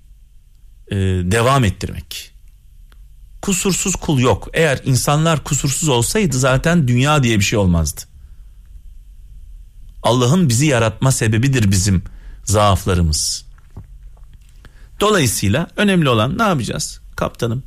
e, 0.92 0.96
devam 1.32 1.64
ettirmek. 1.64 2.32
Kusursuz 3.42 3.96
kul 3.96 4.20
yok. 4.20 4.48
Eğer 4.54 4.82
insanlar 4.86 5.44
kusursuz 5.44 5.90
olsaydı 5.90 6.38
zaten 6.38 6.88
dünya 6.88 7.24
diye 7.24 7.40
bir 7.40 7.44
şey 7.44 7.60
olmazdı. 7.60 8.02
Allah'ın 10.04 10.50
bizi 10.50 10.66
yaratma 10.66 11.12
sebebidir 11.12 11.72
bizim 11.72 12.04
zaaflarımız. 12.44 13.46
Dolayısıyla 15.00 15.68
önemli 15.76 16.10
olan 16.10 16.38
ne 16.38 16.44
yapacağız 16.44 17.02
kaptanım? 17.16 17.64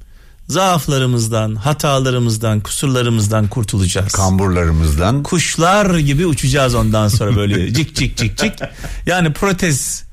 Zaaflarımızdan, 0.49 1.55
hatalarımızdan, 1.55 2.61
kusurlarımızdan 2.61 3.49
kurtulacağız. 3.49 4.13
kamburlarımızdan 4.13 5.23
Kuşlar 5.23 5.99
gibi 5.99 6.27
uçacağız 6.27 6.75
ondan 6.75 7.09
sonra 7.09 7.37
böyle 7.37 7.73
cik 7.75 7.97
cik 7.97 8.17
cik 8.17 8.39
cik. 8.39 8.53
Yani 9.07 9.33
protez 9.33 10.04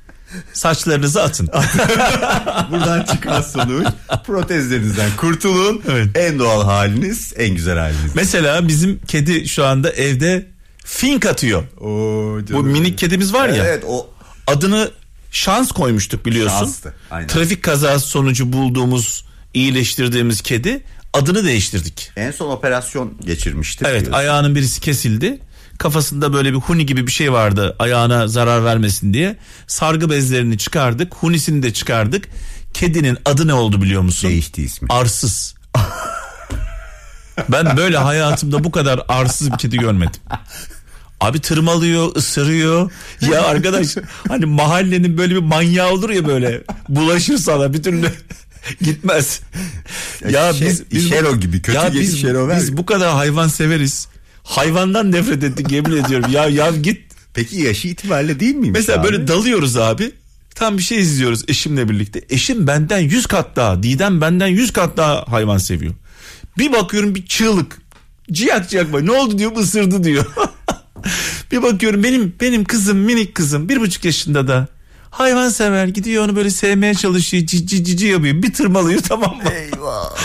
saçlarınızı 0.54 1.24
atın. 1.24 1.48
buradan 2.72 3.04
çıkan 3.04 3.42
sonuç 3.42 3.88
protezlerinizden 4.26 5.10
kurtulun. 5.18 5.82
Evet. 5.92 6.08
En 6.18 6.40
doğal 6.40 6.64
haliniz, 6.64 7.34
en 7.38 7.56
güzel 7.56 7.78
haliniz. 7.78 8.16
Mesela 8.16 8.68
bizim 8.68 9.00
kedi 9.08 9.48
şu 9.48 9.66
anda 9.66 9.90
evde 9.92 10.48
fink 10.86 11.26
atıyor. 11.26 11.64
Oo, 11.80 12.40
Bu 12.54 12.64
minik 12.64 12.98
kedimiz 12.98 13.34
var 13.34 13.50
ya. 13.50 13.66
Evet 13.66 13.84
o 13.88 14.10
Adını 14.48 14.92
şans 15.32 15.72
koymuştuk 15.72 16.26
biliyorsun. 16.26 16.58
Şanstı, 16.60 16.94
aynen. 17.12 17.28
Trafik 17.28 17.64
kazası 17.64 18.08
sonucu 18.08 18.54
bulduğumuz, 18.54 19.26
iyileştirdiğimiz 19.54 20.42
kedi 20.42 20.84
adını 21.14 21.44
değiştirdik. 21.46 22.12
en 22.16 22.32
son 22.32 22.50
operasyon 22.52 23.14
geçirmiştik. 23.26 23.88
Evet 23.88 24.02
diyorsun. 24.02 24.20
ayağının 24.20 24.56
birisi 24.56 24.82
kesildi. 24.82 25.40
Kafasında 25.82 26.34
böyle 26.34 26.54
bir 26.54 26.58
huni 26.58 26.86
gibi 26.86 27.08
bir 27.08 27.12
şey 27.12 27.34
vardı 27.34 27.76
ayağına 27.80 28.28
zarar 28.28 28.66
vermesin 28.66 29.14
diye. 29.14 29.38
Sargı 29.68 30.10
bezlerini 30.10 30.58
çıkardık. 30.58 31.14
Hunisini 31.16 31.64
de 31.64 31.74
çıkardık. 31.74 32.28
Kedinin 32.74 33.18
adı 33.26 33.48
ne 33.48 33.54
oldu 33.54 33.82
biliyor 33.82 34.02
musun? 34.02 34.30
Değişti 34.30 34.64
ismi. 34.64 34.88
Arsız. 34.92 35.56
ben 37.50 37.78
böyle 37.78 37.98
hayatımda 37.98 38.64
bu 38.64 38.72
kadar 38.72 39.02
arsız 39.08 39.52
bir 39.52 39.58
kedi 39.58 39.78
görmedim. 39.78 40.22
Abi 41.20 41.40
tırmalıyor, 41.40 42.16
ısırıyor. 42.16 42.92
Ya 43.32 43.44
arkadaş 43.44 43.88
hani 44.28 44.46
mahallenin 44.46 45.18
böyle 45.18 45.36
bir 45.36 45.42
manyağı 45.42 45.92
olur 45.92 46.10
ya 46.10 46.28
böyle. 46.28 46.62
Bulaşır 46.90 47.38
sana 47.38 47.74
bir 47.74 47.84
türlü 47.84 48.12
gitmez. 48.82 49.40
Ya 50.30 50.54
Şey- 50.54 50.68
biz 50.68 50.92
biz 50.92 51.10
Şero 51.10 51.36
gibi, 51.36 51.62
kötü 51.62 51.78
ya 51.78 51.94
biz, 51.94 52.22
Şero 52.22 52.56
biz 52.56 52.70
ya. 52.70 52.78
bu 52.78 52.86
kadar 52.86 53.14
hayvan 53.14 53.48
severiz. 53.48 54.11
Hayvandan 54.44 55.12
nefret 55.12 55.44
ettik 55.44 55.72
yemin 55.72 56.04
ediyorum. 56.04 56.32
Ya 56.32 56.48
ya 56.48 56.72
git 56.72 57.12
Peki 57.34 57.62
yaşı 57.62 57.88
itibariyle 57.88 58.40
değil 58.40 58.56
miymiş 58.56 58.80
Mesela 58.80 59.00
abi? 59.02 59.08
böyle 59.08 59.28
dalıyoruz 59.28 59.78
abi. 59.78 60.12
Tam 60.56 60.78
bir 60.78 60.84
şey 60.84 61.00
izliyoruz 61.00 61.44
eşimle 61.48 61.90
birlikte. 61.90 62.22
Eşim 62.30 62.68
benden 62.68 63.00
100 63.00 63.26
kat 63.26 63.56
daha, 63.56 63.84
Didem 63.84 64.22
benden 64.22 64.48
100 64.48 64.74
kat 64.74 64.98
daha 64.98 65.26
hayvan 65.28 65.58
seviyor. 65.58 65.94
Bir 66.58 66.72
bakıyorum 66.72 67.16
bir 67.16 67.26
çığlık. 67.26 67.78
Ciyak 68.32 68.70
ciyak 68.70 68.94
var. 68.94 69.06
Ne 69.06 69.12
oldu 69.12 69.38
diyor 69.38 69.58
ısırdı 69.58 70.04
diyor. 70.04 70.26
bir 71.52 71.64
bakıyorum 71.64 72.04
benim 72.04 72.36
benim 72.42 72.64
kızım 72.64 72.98
minik 72.98 73.36
kızım 73.36 73.70
bir 73.70 73.82
buçuk 73.82 74.06
yaşında 74.06 74.48
da 74.48 74.68
hayvan 75.12 75.50
sever 75.50 75.88
gidiyor 75.88 76.26
onu 76.26 76.36
böyle 76.36 76.50
sevmeye 76.50 76.94
çalışıyor 76.94 77.46
cici 77.46 77.84
cici 77.84 78.08
yapıyor 78.08 78.44
bir 78.44 78.54
tırmalıyor 78.54 79.02
tamam 79.08 79.36
mı? 79.36 79.44
Eyvah. 79.52 80.16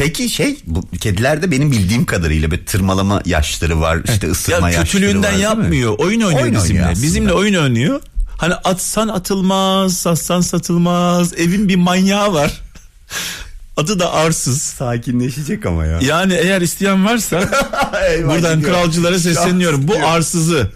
Peki 0.00 0.28
şey 0.28 0.56
bu 0.66 0.88
kedilerde 1.00 1.50
benim 1.50 1.72
bildiğim 1.72 2.04
kadarıyla 2.06 2.50
bir 2.50 2.66
tırmalama 2.66 3.22
yaşları 3.26 3.80
var 3.80 3.98
işte 4.12 4.30
ısırma 4.30 4.70
ya 4.70 4.78
yaşları 4.78 4.84
kötülüğünden 4.84 5.32
var 5.32 5.36
mi? 5.36 5.42
yapmıyor. 5.42 5.98
Oyun 5.98 6.20
oynuyor 6.20 6.30
Oyun 6.30 6.38
oynuyor 6.42 6.62
bizimle. 6.62 6.86
aslında. 6.86 7.06
bizimle 7.06 7.32
oyun 7.32 7.54
oynuyor. 7.54 8.00
Hani 8.38 8.54
atsan 8.54 9.08
atılmaz, 9.08 9.96
satsan 9.96 10.40
satılmaz. 10.40 11.34
Evin 11.34 11.68
bir 11.68 11.76
manyağı 11.76 12.32
var. 12.32 12.60
Adı 13.76 13.98
da 13.98 14.12
arsız. 14.12 14.62
Sakinleşecek 14.62 15.66
ama 15.66 15.86
ya. 15.86 15.98
Yani 16.02 16.34
eğer 16.34 16.60
isteyen 16.60 17.04
varsa 17.04 17.40
buradan 18.26 18.62
kralcılara 18.62 19.18
sesleniyorum. 19.18 19.88
Bu 19.88 19.94
arsızı 20.06 20.70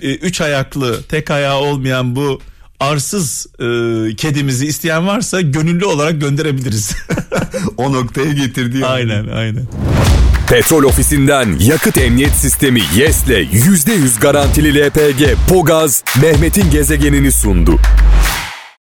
e, 0.00 0.14
üç 0.14 0.40
ayaklı 0.40 1.02
tek 1.02 1.30
ayağı 1.30 1.56
olmayan 1.58 2.16
bu 2.16 2.40
arsız 2.80 3.46
e, 3.58 3.64
kedimizi 4.16 4.66
isteyen 4.66 5.06
varsa 5.06 5.40
gönüllü 5.40 5.84
olarak 5.84 6.20
gönderebiliriz. 6.20 6.96
o 7.76 7.92
noktaya 7.92 8.32
getirdi. 8.32 8.78
yani. 8.78 8.86
aynen 8.86 9.28
aynen. 9.28 9.64
Petrol 10.48 10.82
ofisinden 10.82 11.56
yakıt 11.60 11.98
emniyet 11.98 12.32
sistemi 12.32 12.82
YES'le 12.96 13.28
%100 13.28 14.20
garantili 14.20 14.86
LPG 14.86 15.22
Pogaz 15.48 16.04
Mehmet'in 16.22 16.70
gezegenini 16.70 17.32
sundu. 17.32 17.78